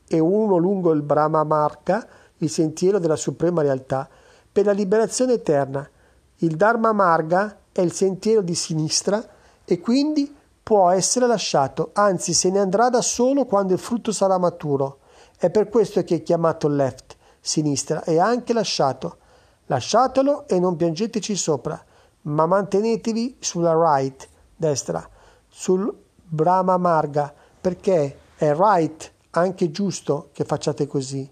e 0.07 0.19
uno 0.19 0.57
lungo 0.57 0.91
il 0.91 1.01
Brahma 1.01 1.43
Marga, 1.43 2.05
il 2.37 2.49
sentiero 2.49 2.99
della 2.99 3.15
suprema 3.15 3.61
realtà, 3.61 4.07
per 4.51 4.65
la 4.65 4.71
liberazione 4.71 5.33
eterna. 5.33 5.87
Il 6.37 6.55
Dharma 6.55 6.93
Marga 6.93 7.57
è 7.71 7.81
il 7.81 7.91
sentiero 7.91 8.41
di 8.41 8.55
sinistra 8.55 9.23
e 9.63 9.79
quindi 9.79 10.33
può 10.61 10.89
essere 10.89 11.27
lasciato, 11.27 11.91
anzi 11.93 12.33
se 12.33 12.49
ne 12.49 12.59
andrà 12.59 12.89
da 12.89 13.01
solo 13.01 13.45
quando 13.45 13.73
il 13.73 13.79
frutto 13.79 14.11
sarà 14.11 14.37
maturo. 14.37 14.99
È 15.37 15.49
per 15.51 15.69
questo 15.69 16.03
che 16.03 16.15
è 16.15 16.23
chiamato 16.23 16.67
left, 16.67 17.15
sinistra, 17.39 18.03
e 18.03 18.19
anche 18.19 18.53
lasciato. 18.53 19.17
Lasciatelo 19.67 20.47
e 20.47 20.59
non 20.59 20.75
piangeteci 20.75 21.35
sopra 21.35 21.83
ma 22.25 22.45
mantenetevi 22.45 23.37
sulla 23.39 23.73
right, 23.73 24.27
destra, 24.55 25.07
sul 25.47 25.93
Brahma 26.23 26.77
Marga, 26.77 27.33
perché 27.59 28.17
è 28.35 28.53
right, 28.53 29.11
anche 29.31 29.71
giusto 29.71 30.29
che 30.31 30.43
facciate 30.43 30.87
così. 30.87 31.29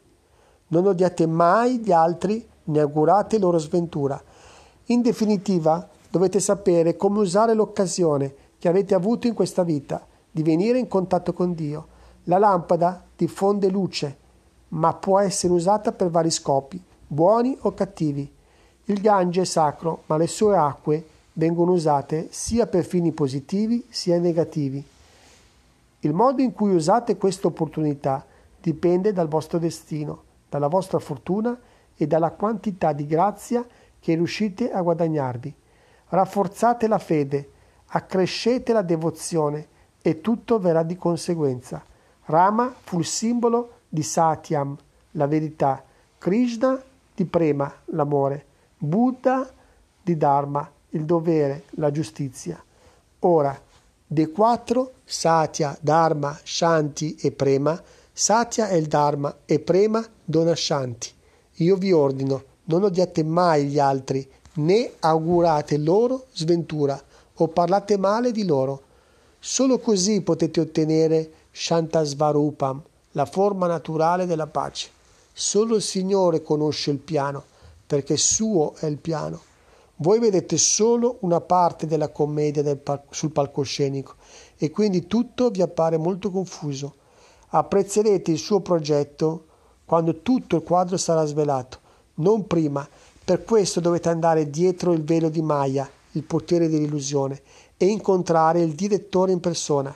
Non 0.68 0.88
odiate 0.88 1.26
mai 1.26 1.80
gli 1.80 1.92
altri 1.92 2.48
né 2.66 2.80
augurate 2.80 3.40
loro 3.40 3.58
sventura. 3.58 4.22
In 4.86 5.02
definitiva, 5.02 5.88
dovete 6.10 6.40
sapere 6.40 6.96
come 6.96 7.20
usare 7.20 7.54
l'occasione 7.54 8.36
che 8.60 8.68
avete 8.68 8.94
avuto 8.94 9.28
in 9.28 9.34
questa 9.34 9.64
vita 9.64 10.06
di 10.30 10.44
venire 10.44 10.80
in 10.80 10.88
contatto 10.88 11.34
con 11.34 11.54
Dio. 11.54 11.88
La 12.26 12.38
lampada 12.38 13.04
diffonde 13.16 13.70
luce, 13.70 14.18
ma 14.70 14.94
può 14.94 15.20
essere 15.20 15.54
usata 15.54 15.92
per 15.92 16.10
vari 16.10 16.32
scopi, 16.32 16.82
buoni 17.06 17.58
o 17.62 17.74
cattivi. 17.74 18.33
Il 18.86 19.00
Gange 19.00 19.42
è 19.42 19.46
sacro, 19.46 20.04
ma 20.08 20.18
le 20.18 20.28
sue 20.28 20.58
acque 20.58 21.08
vengono 21.34 21.72
usate 21.72 22.28
sia 22.32 22.68
per 22.68 22.84
fini 22.84 23.14
positivi 23.14 23.86
sia 23.90 24.20
negativi. 24.20 24.84
Il 26.02 26.14
modo 26.14 26.42
in 26.42 26.52
cui 26.52 26.74
usate 26.74 27.16
questa 27.16 27.48
opportunità 27.48 28.26
dipende 28.60 29.14
dal 29.14 29.30
vostro 29.30 29.58
destino, 29.58 30.24
dalla 30.50 30.68
vostra 30.68 31.00
fortuna 31.00 31.58
e 31.96 32.08
dalla 32.08 32.32
quantità 32.32 32.92
di 32.92 33.08
grazia 33.08 33.66
che 34.00 34.16
riuscite 34.16 34.70
a 34.72 34.82
guadagnarvi. 34.82 35.54
Rafforzate 36.10 36.88
la 36.88 37.00
fede, 37.00 37.50
accrescete 37.88 38.74
la 38.74 38.82
devozione 38.82 39.68
e 40.02 40.20
tutto 40.20 40.60
verrà 40.60 40.84
di 40.84 40.98
conseguenza. 40.98 41.82
Rama 42.26 42.74
fu 42.82 43.00
il 43.00 43.06
simbolo 43.06 43.72
di 43.88 44.04
Satyam, 44.04 44.76
la 45.12 45.28
verità, 45.28 45.82
Krishna 46.18 46.82
di 47.16 47.24
Prema, 47.24 47.74
l'amore. 47.86 48.46
Buddha 48.86 49.50
di 50.02 50.18
Dharma, 50.18 50.70
il 50.90 51.06
dovere, 51.06 51.64
la 51.76 51.90
giustizia. 51.90 52.62
Ora, 53.20 53.58
dei 54.06 54.30
quattro, 54.30 54.96
Satya, 55.06 55.78
Dharma, 55.80 56.38
Shanti 56.44 57.16
e 57.16 57.32
Prema, 57.32 57.82
Satya 58.12 58.68
è 58.68 58.74
il 58.74 58.88
Dharma 58.88 59.34
e 59.46 59.60
Prema 59.60 60.06
dona 60.26 60.54
Shanti. 60.54 61.10
Io 61.60 61.78
vi 61.78 61.94
ordino, 61.94 62.44
non 62.66 62.84
odiate 62.84 63.24
mai 63.24 63.68
gli 63.68 63.80
altri, 63.80 64.30
né 64.56 64.92
augurate 65.00 65.78
loro 65.78 66.26
sventura 66.34 67.02
o 67.36 67.48
parlate 67.48 67.98
male 67.98 68.34
di 68.34 68.44
loro. 68.44 68.82
Solo 69.40 69.80
così 69.80 70.20
potete 70.20 70.60
ottenere 70.60 71.32
Shantasvarupam, 71.52 72.82
la 73.12 73.26
forma 73.26 73.66
naturale 73.66 74.26
della 74.26 74.48
pace. 74.48 74.90
Solo 75.32 75.78
il 75.78 75.82
Signore 75.82 76.42
conosce 76.42 76.92
il 76.92 76.98
piano 76.98 77.52
perché 77.86 78.18
suo 78.18 78.74
è 78.76 78.86
il 78.86 78.98
piano. 78.98 79.42
Voi 79.98 80.20
vedete 80.20 80.58
solo 80.58 81.18
una 81.22 81.40
parte 81.40 81.86
della 81.86 82.10
commedia 82.10 82.76
pal- 82.76 83.04
sul 83.10 83.32
palcoscenico 83.32 84.16
e 84.58 84.72
quindi 84.72 85.08
tutto 85.08 85.50
vi 85.50 85.62
appare 85.62 85.98
molto 85.98 86.32
confuso. 86.32 86.96
Apprezzerete 87.50 88.32
il 88.32 88.40
suo 88.40 88.62
progetto 88.62 89.46
quando 89.86 90.22
tutto 90.22 90.56
il 90.56 90.64
quadro 90.64 90.98
sarà 90.98 91.24
svelato, 91.26 91.80
non 92.16 92.48
prima. 92.48 92.88
Per 93.24 93.44
questo 93.44 93.80
dovete 93.80 94.10
andare 94.10 94.50
dietro 94.50 94.92
il 94.94 95.04
velo 95.04 95.30
di 95.30 95.42
Maya, 95.42 95.90
il 96.12 96.24
potere 96.24 96.68
dell'illusione, 96.68 97.42
e 97.78 97.86
incontrare 97.86 98.62
il 98.62 98.74
direttore 98.74 99.32
in 99.32 99.40
persona. 99.40 99.96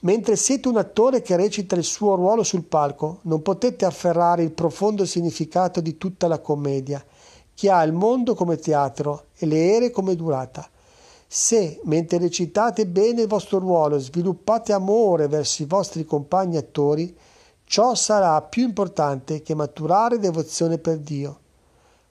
Mentre 0.00 0.36
siete 0.36 0.68
un 0.68 0.76
attore 0.76 1.22
che 1.22 1.36
recita 1.36 1.74
il 1.74 1.84
suo 1.84 2.14
ruolo 2.14 2.42
sul 2.42 2.64
palco, 2.64 3.18
non 3.22 3.42
potete 3.42 3.84
afferrare 3.84 4.42
il 4.42 4.52
profondo 4.52 5.04
significato 5.04 5.80
di 5.80 5.98
tutta 5.98 6.28
la 6.28 6.38
commedia 6.38 7.04
che 7.54 7.70
ha 7.70 7.82
il 7.82 7.92
mondo 7.92 8.34
come 8.34 8.56
teatro 8.56 9.26
e 9.36 9.46
le 9.46 9.74
ere 9.74 9.90
come 9.90 10.16
durata. 10.16 10.68
Se, 11.26 11.80
mentre 11.84 12.18
recitate 12.18 12.86
bene 12.86 13.22
il 13.22 13.28
vostro 13.28 13.58
ruolo, 13.58 13.98
sviluppate 13.98 14.72
amore 14.72 15.28
verso 15.28 15.62
i 15.62 15.66
vostri 15.66 16.04
compagni 16.04 16.56
attori, 16.56 17.16
Ciò 17.66 17.94
sarà 17.94 18.40
più 18.42 18.62
importante 18.62 19.42
che 19.42 19.54
maturare 19.54 20.18
devozione 20.18 20.78
per 20.78 20.98
Dio. 20.98 21.40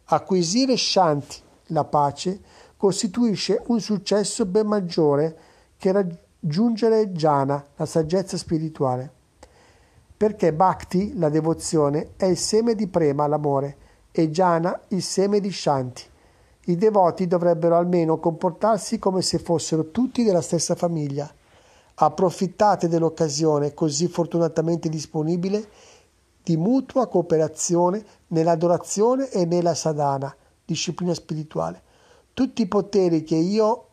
Acquisire 0.06 0.76
Shanti, 0.76 1.38
la 1.68 1.86
pace, 1.86 2.42
costituisce 2.76 3.62
un 3.68 3.80
successo 3.80 4.46
ben 4.46 4.68
maggiore 4.68 5.38
che 5.78 5.92
raggiungere 5.92 7.12
Jhana, 7.12 7.66
la 7.76 7.86
saggezza 7.86 8.36
spirituale. 8.36 9.12
Perché 10.18 10.54
Bhakti, 10.54 11.18
la 11.18 11.30
devozione, 11.30 12.14
è 12.18 12.26
il 12.26 12.38
seme 12.38 12.76
di 12.76 12.88
Prema, 12.88 13.28
l'amore, 13.28 13.78
e 14.16 14.30
Jhana 14.30 14.80
il 14.90 15.02
seme 15.02 15.40
di 15.40 15.52
Shanti. 15.52 16.04
I 16.66 16.78
devoti 16.78 17.28
dovrebbero 17.28 17.76
almeno 17.76 18.20
comportarsi 18.20 19.00
come 19.00 19.22
se 19.22 19.40
fossero 19.40 19.90
tutti 19.90 20.24
della 20.24 20.42
stessa 20.42 20.76
famiglia. 20.76 21.30
Approfittate 21.96 22.88
dell'occasione 22.88 23.74
così 23.74 24.08
fortunatamente 24.08 24.88
disponibile 24.88 25.68
di 26.44 26.56
mutua 26.56 27.08
cooperazione 27.08 28.06
nell'adorazione 28.28 29.30
e 29.30 29.46
nella 29.46 29.74
sadhana, 29.74 30.34
disciplina 30.64 31.14
spirituale. 31.14 31.82
Tutti 32.34 32.62
i 32.62 32.68
poteri 32.68 33.24
che 33.24 33.36
io 33.36 33.88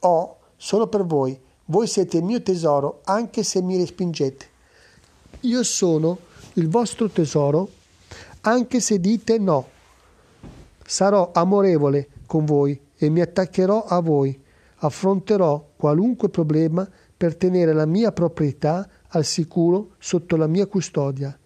ho 0.00 0.36
sono 0.56 0.86
per 0.88 1.04
voi. 1.04 1.40
Voi 1.66 1.86
siete 1.86 2.18
il 2.18 2.24
mio 2.24 2.42
tesoro, 2.42 3.00
anche 3.04 3.42
se 3.42 3.62
mi 3.62 3.76
respingete. 3.76 4.48
Io 5.40 5.62
sono 5.62 6.18
il 6.54 6.68
vostro 6.68 7.08
tesoro, 7.08 7.68
anche 8.46 8.80
se 8.80 9.00
dite 9.00 9.38
no. 9.38 9.68
Sarò 10.84 11.30
amorevole 11.32 12.08
con 12.26 12.44
voi 12.44 12.78
e 12.96 13.08
mi 13.08 13.20
attaccherò 13.20 13.84
a 13.84 14.00
voi. 14.00 14.38
Affronterò 14.76 15.70
qualunque 15.76 16.28
problema 16.28 16.88
per 17.16 17.36
tenere 17.36 17.72
la 17.72 17.86
mia 17.86 18.12
proprietà 18.12 18.86
al 19.08 19.24
sicuro 19.24 19.92
sotto 19.98 20.36
la 20.36 20.46
mia 20.46 20.66
custodia, 20.66 21.36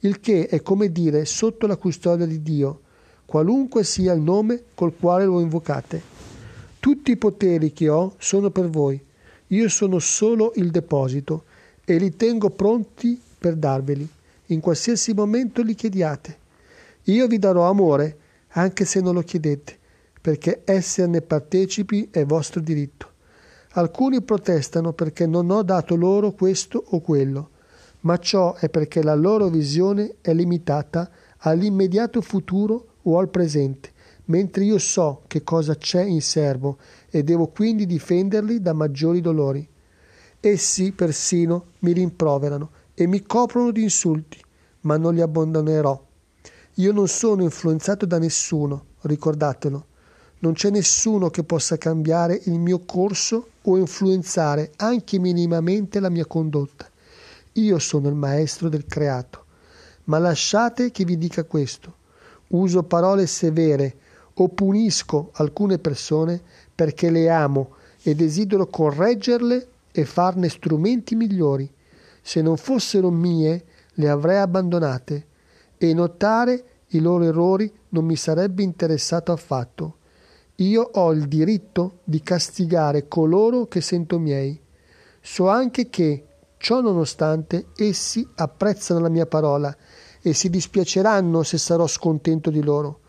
il 0.00 0.20
che 0.20 0.46
è 0.46 0.62
come 0.62 0.90
dire 0.90 1.24
sotto 1.24 1.66
la 1.66 1.76
custodia 1.76 2.24
di 2.24 2.42
Dio, 2.42 2.80
qualunque 3.26 3.84
sia 3.84 4.12
il 4.14 4.20
nome 4.20 4.64
col 4.74 4.96
quale 4.96 5.26
lo 5.26 5.40
invocate. 5.40 6.00
Tutti 6.80 7.10
i 7.10 7.16
poteri 7.16 7.72
che 7.72 7.88
ho 7.88 8.14
sono 8.18 8.50
per 8.50 8.70
voi. 8.70 9.04
Io 9.48 9.68
sono 9.68 9.98
solo 9.98 10.52
il 10.54 10.70
deposito 10.70 11.44
e 11.84 11.98
li 11.98 12.16
tengo 12.16 12.50
pronti 12.50 13.20
per 13.38 13.56
darveli. 13.56 14.08
In 14.50 14.60
qualsiasi 14.60 15.12
momento 15.12 15.62
li 15.62 15.74
chiediate. 15.74 16.38
Io 17.04 17.26
vi 17.26 17.38
darò 17.38 17.68
amore 17.68 18.16
anche 18.52 18.86
se 18.86 19.02
non 19.02 19.12
lo 19.12 19.20
chiedete, 19.20 19.76
perché 20.22 20.62
esserne 20.64 21.20
partecipi 21.20 22.08
è 22.10 22.24
vostro 22.24 22.60
diritto. 22.60 23.10
Alcuni 23.72 24.22
protestano 24.22 24.94
perché 24.94 25.26
non 25.26 25.50
ho 25.50 25.62
dato 25.62 25.96
loro 25.96 26.32
questo 26.32 26.82
o 26.82 27.00
quello, 27.02 27.50
ma 28.00 28.16
ciò 28.16 28.54
è 28.54 28.70
perché 28.70 29.02
la 29.02 29.14
loro 29.14 29.48
visione 29.48 30.16
è 30.22 30.32
limitata 30.32 31.10
all'immediato 31.40 32.22
futuro 32.22 32.94
o 33.02 33.18
al 33.18 33.28
presente, 33.28 33.90
mentre 34.26 34.64
io 34.64 34.78
so 34.78 35.24
che 35.26 35.42
cosa 35.42 35.76
c'è 35.76 36.04
in 36.04 36.22
serbo 36.22 36.78
e 37.10 37.22
devo 37.22 37.48
quindi 37.48 37.84
difenderli 37.84 38.62
da 38.62 38.72
maggiori 38.72 39.20
dolori. 39.20 39.68
Essi 40.40 40.92
persino 40.92 41.72
mi 41.80 41.92
rimproverano 41.92 42.70
e 42.98 43.06
mi 43.06 43.22
coprono 43.22 43.70
di 43.70 43.82
insulti, 43.82 44.38
ma 44.80 44.96
non 44.96 45.14
li 45.14 45.20
abbandonerò 45.20 46.06
io 46.78 46.92
non 46.92 47.08
sono 47.08 47.42
influenzato 47.42 48.06
da 48.06 48.18
nessuno, 48.18 48.84
ricordatelo. 49.00 49.86
Non 50.40 50.52
c'è 50.52 50.70
nessuno 50.70 51.28
che 51.28 51.42
possa 51.42 51.76
cambiare 51.76 52.40
il 52.44 52.60
mio 52.60 52.82
corso 52.84 53.48
o 53.62 53.76
influenzare 53.76 54.70
anche 54.76 55.18
minimamente 55.18 55.98
la 55.98 56.08
mia 56.08 56.24
condotta. 56.24 56.88
Io 57.54 57.80
sono 57.80 58.08
il 58.08 58.14
maestro 58.14 58.68
del 58.68 58.86
creato. 58.86 59.44
Ma 60.04 60.18
lasciate 60.18 60.92
che 60.92 61.04
vi 61.04 61.18
dica 61.18 61.42
questo. 61.42 61.94
Uso 62.48 62.84
parole 62.84 63.26
severe 63.26 63.96
o 64.34 64.48
punisco 64.48 65.30
alcune 65.32 65.80
persone 65.80 66.40
perché 66.72 67.10
le 67.10 67.28
amo 67.28 67.74
e 68.02 68.14
desidero 68.14 68.68
correggerle 68.68 69.66
e 69.90 70.04
farne 70.04 70.48
strumenti 70.48 71.16
migliori. 71.16 71.68
Se 72.28 72.42
non 72.42 72.58
fossero 72.58 73.10
mie, 73.10 73.64
le 73.94 74.10
avrei 74.10 74.36
abbandonate 74.36 75.26
e 75.78 75.94
notare 75.94 76.64
i 76.88 76.98
loro 76.98 77.24
errori 77.24 77.72
non 77.88 78.04
mi 78.04 78.16
sarebbe 78.16 78.62
interessato 78.62 79.32
affatto. 79.32 79.96
Io 80.56 80.82
ho 80.82 81.10
il 81.12 81.26
diritto 81.26 82.00
di 82.04 82.20
castigare 82.20 83.08
coloro 83.08 83.64
che 83.64 83.80
sento 83.80 84.18
miei. 84.18 84.60
So 85.22 85.48
anche 85.48 85.88
che, 85.88 86.26
ciò 86.58 86.82
nonostante, 86.82 87.68
essi 87.78 88.28
apprezzano 88.34 89.00
la 89.00 89.08
mia 89.08 89.24
parola 89.24 89.74
e 90.20 90.34
si 90.34 90.50
dispiaceranno 90.50 91.42
se 91.42 91.56
sarò 91.56 91.86
scontento 91.86 92.50
di 92.50 92.62
loro. 92.62 93.00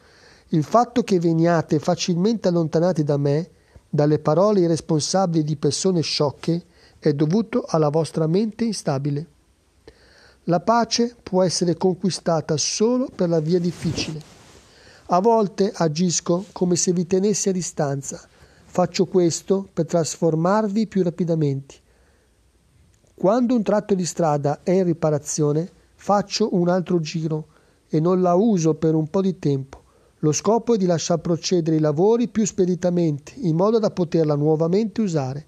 Il 0.51 0.63
fatto 0.63 1.03
che 1.03 1.19
veniate 1.19 1.79
facilmente 1.79 2.47
allontanati 2.47 3.03
da 3.03 3.17
me, 3.17 3.49
dalle 3.89 4.19
parole 4.19 4.61
irresponsabili 4.61 5.43
di 5.43 5.57
persone 5.57 5.99
sciocche, 5.99 6.67
è 6.99 7.13
dovuto 7.13 7.63
alla 7.65 7.89
vostra 7.89 8.27
mente 8.27 8.65
instabile. 8.65 9.25
La 10.43 10.59
pace 10.59 11.15
può 11.21 11.43
essere 11.43 11.77
conquistata 11.77 12.57
solo 12.57 13.07
per 13.13 13.29
la 13.29 13.39
via 13.39 13.59
difficile. 13.59 14.21
A 15.07 15.21
volte 15.21 15.71
agisco 15.73 16.45
come 16.51 16.75
se 16.75 16.91
vi 16.91 17.07
tenessi 17.07 17.49
a 17.49 17.53
distanza. 17.53 18.21
Faccio 18.65 19.05
questo 19.05 19.67
per 19.71 19.85
trasformarvi 19.85 20.87
più 20.87 21.01
rapidamente. 21.01 21.75
Quando 23.15 23.55
un 23.55 23.63
tratto 23.63 23.95
di 23.95 24.05
strada 24.05 24.61
è 24.63 24.71
in 24.71 24.83
riparazione, 24.83 25.69
faccio 25.95 26.55
un 26.55 26.69
altro 26.69 26.99
giro 26.99 27.47
e 27.89 27.99
non 27.99 28.21
la 28.21 28.35
uso 28.35 28.75
per 28.75 28.93
un 28.93 29.09
po' 29.09 29.21
di 29.21 29.39
tempo. 29.39 29.83
Lo 30.19 30.31
scopo 30.31 30.73
è 30.73 30.77
di 30.77 30.85
lasciar 30.85 31.19
procedere 31.19 31.77
i 31.77 31.79
lavori 31.79 32.27
più 32.27 32.45
speditamente, 32.45 33.33
in 33.37 33.55
modo 33.55 33.79
da 33.79 33.89
poterla 33.89 34.35
nuovamente 34.35 35.01
usare. 35.01 35.47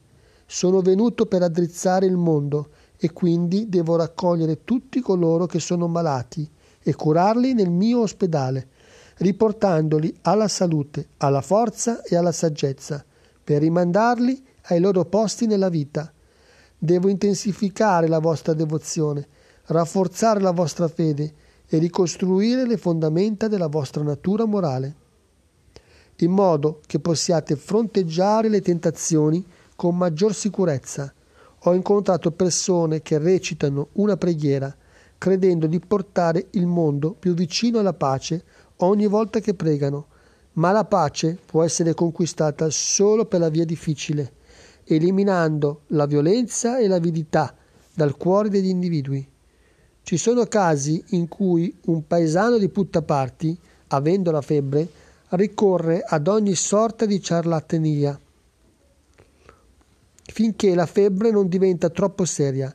Sono 0.53 0.81
venuto 0.81 1.27
per 1.27 1.43
addrizzare 1.43 2.05
il 2.05 2.17
mondo 2.17 2.71
e 2.97 3.13
quindi 3.13 3.69
devo 3.69 3.95
raccogliere 3.95 4.65
tutti 4.65 4.99
coloro 4.99 5.45
che 5.45 5.61
sono 5.61 5.87
malati 5.87 6.45
e 6.83 6.93
curarli 6.93 7.53
nel 7.53 7.69
mio 7.69 8.01
ospedale, 8.01 8.67
riportandoli 9.19 10.13
alla 10.23 10.49
salute, 10.49 11.07
alla 11.19 11.39
forza 11.39 12.03
e 12.03 12.17
alla 12.17 12.33
saggezza, 12.33 13.01
per 13.41 13.61
rimandarli 13.61 14.43
ai 14.63 14.81
loro 14.81 15.05
posti 15.05 15.45
nella 15.45 15.69
vita. 15.69 16.11
Devo 16.77 17.07
intensificare 17.07 18.09
la 18.09 18.19
vostra 18.19 18.51
devozione, 18.51 19.25
rafforzare 19.67 20.41
la 20.41 20.51
vostra 20.51 20.89
fede 20.89 21.33
e 21.65 21.77
ricostruire 21.77 22.67
le 22.67 22.75
fondamenta 22.75 23.47
della 23.47 23.67
vostra 23.67 24.03
natura 24.03 24.43
morale, 24.43 24.95
in 26.17 26.31
modo 26.31 26.81
che 26.85 26.99
possiate 26.99 27.55
fronteggiare 27.55 28.49
le 28.49 28.59
tentazioni 28.59 29.43
con 29.81 29.97
maggior 29.97 30.35
sicurezza. 30.35 31.11
Ho 31.61 31.73
incontrato 31.73 32.29
persone 32.29 33.01
che 33.01 33.17
recitano 33.17 33.87
una 33.93 34.15
preghiera 34.15 34.71
credendo 35.17 35.65
di 35.65 35.79
portare 35.79 36.49
il 36.51 36.67
mondo 36.67 37.13
più 37.13 37.33
vicino 37.33 37.79
alla 37.79 37.93
pace 37.93 38.43
ogni 38.75 39.07
volta 39.07 39.39
che 39.39 39.55
pregano, 39.55 40.05
ma 40.53 40.71
la 40.71 40.85
pace 40.85 41.35
può 41.43 41.63
essere 41.63 41.95
conquistata 41.95 42.69
solo 42.69 43.25
per 43.25 43.39
la 43.39 43.49
via 43.49 43.65
difficile, 43.65 44.33
eliminando 44.83 45.81
la 45.87 46.05
violenza 46.05 46.77
e 46.77 46.87
l'avidità 46.87 47.51
dal 47.91 48.17
cuore 48.17 48.49
degli 48.49 48.69
individui. 48.69 49.27
Ci 50.03 50.17
sono 50.17 50.45
casi 50.45 51.03
in 51.09 51.27
cui 51.27 51.75
un 51.85 52.05
paesano 52.05 52.59
di 52.59 52.69
Puttaparti, 52.69 53.57
avendo 53.87 54.29
la 54.29 54.41
febbre, 54.41 54.87
ricorre 55.29 56.03
ad 56.05 56.27
ogni 56.27 56.53
sorta 56.53 57.07
di 57.07 57.19
ciarlatania 57.19 58.19
finché 60.23 60.75
la 60.75 60.85
febbre 60.85 61.31
non 61.31 61.47
diventa 61.47 61.89
troppo 61.89 62.25
seria. 62.25 62.73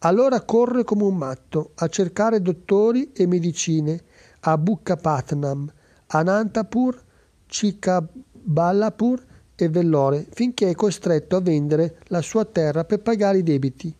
Allora 0.00 0.42
corre 0.42 0.84
come 0.84 1.02
un 1.02 1.16
matto 1.16 1.72
a 1.76 1.88
cercare 1.88 2.40
dottori 2.40 3.10
e 3.12 3.26
medicine 3.26 4.00
a 4.40 4.56
Bukkapatnam, 4.56 5.72
Anantapur, 6.06 7.02
Chikaballapur 7.46 9.26
e 9.56 9.68
Vellore, 9.68 10.26
finché 10.30 10.70
è 10.70 10.74
costretto 10.74 11.34
a 11.36 11.40
vendere 11.40 11.98
la 12.06 12.22
sua 12.22 12.44
terra 12.44 12.84
per 12.84 13.00
pagare 13.00 13.38
i 13.38 13.42
debiti. 13.42 13.92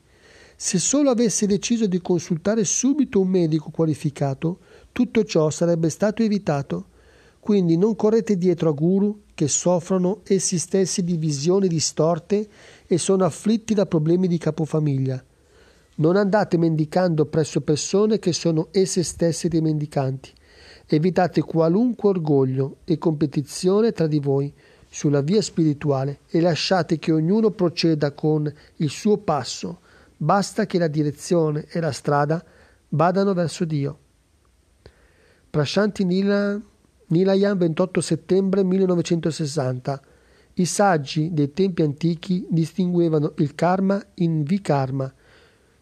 Se 0.60 0.78
solo 0.78 1.10
avesse 1.10 1.46
deciso 1.46 1.86
di 1.86 2.00
consultare 2.00 2.64
subito 2.64 3.20
un 3.20 3.28
medico 3.28 3.70
qualificato, 3.70 4.58
tutto 4.92 5.24
ciò 5.24 5.50
sarebbe 5.50 5.88
stato 5.88 6.22
evitato. 6.22 6.86
Quindi 7.38 7.76
non 7.76 7.94
correte 7.94 8.36
dietro 8.36 8.70
a 8.70 8.72
guru 8.72 9.22
che 9.34 9.46
soffrono 9.46 10.22
essi 10.24 10.58
stessi 10.58 11.04
di 11.04 11.16
visioni 11.16 11.68
distorte 11.68 12.48
e 12.88 12.98
sono 12.98 13.24
afflitti 13.24 13.74
da 13.74 13.86
problemi 13.86 14.26
di 14.26 14.38
capofamiglia. 14.38 15.22
Non 15.96 16.16
andate 16.16 16.58
mendicando 16.58 17.26
presso 17.26 17.60
persone 17.60 18.18
che 18.18 18.32
sono 18.32 18.68
esse 18.72 19.04
stesse 19.04 19.46
dei 19.46 19.60
mendicanti. 19.60 20.32
Evitate 20.86 21.42
qualunque 21.42 22.08
orgoglio 22.08 22.78
e 22.84 22.98
competizione 22.98 23.92
tra 23.92 24.08
di 24.08 24.18
voi 24.18 24.52
sulla 24.88 25.20
via 25.20 25.42
spirituale 25.42 26.20
e 26.28 26.40
lasciate 26.40 26.98
che 26.98 27.12
ognuno 27.12 27.50
proceda 27.50 28.12
con 28.12 28.52
il 28.76 28.88
suo 28.88 29.18
passo, 29.18 29.80
Basta 30.20 30.66
che 30.66 30.78
la 30.78 30.88
direzione 30.88 31.66
e 31.70 31.78
la 31.78 31.92
strada 31.92 32.44
vadano 32.88 33.34
verso 33.34 33.64
Dio. 33.64 33.98
Prashanti 35.48 36.04
Nila, 36.04 36.60
Nilayam 37.06 37.56
28 37.56 38.00
settembre 38.00 38.64
1960 38.64 40.02
I 40.58 40.64
saggi 40.64 41.32
dei 41.32 41.52
tempi 41.52 41.82
antichi 41.82 42.44
distinguevano 42.50 43.34
il 43.36 43.54
karma 43.54 44.04
in 44.14 44.42
vikarma, 44.42 45.12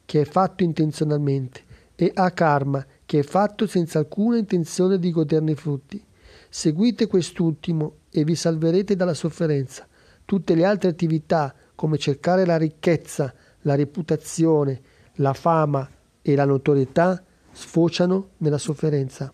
che 0.05 0.21
è 0.21 0.25
fatto 0.27 0.65
intenzionalmente, 0.65 1.63
e 1.95 2.11
akarma, 2.13 2.85
che 3.07 3.21
è 3.21 3.23
fatto 3.23 3.67
senza 3.67 3.99
alcuna 3.99 4.37
intenzione 4.37 4.99
di 4.99 5.11
goderne 5.11 5.53
i 5.53 5.55
frutti. 5.55 6.05
Seguite 6.51 7.07
quest'ultimo 7.07 8.01
e 8.11 8.23
vi 8.25 8.35
salverete 8.35 8.97
dalla 8.97 9.15
sofferenza. 9.15 9.89
Tutte 10.27 10.55
le 10.55 10.67
altre 10.67 10.91
attività, 10.91 11.55
come 11.75 11.97
cercare 11.97 12.45
la 12.45 12.59
ricchezza, 12.59 13.33
la 13.63 13.77
reputazione, 13.77 14.81
la 15.15 15.33
fama 15.33 15.89
e 16.21 16.35
la 16.35 16.45
notorietà, 16.45 17.25
sfociano 17.51 18.33
nella 18.39 18.59
sofferenza. 18.59 19.33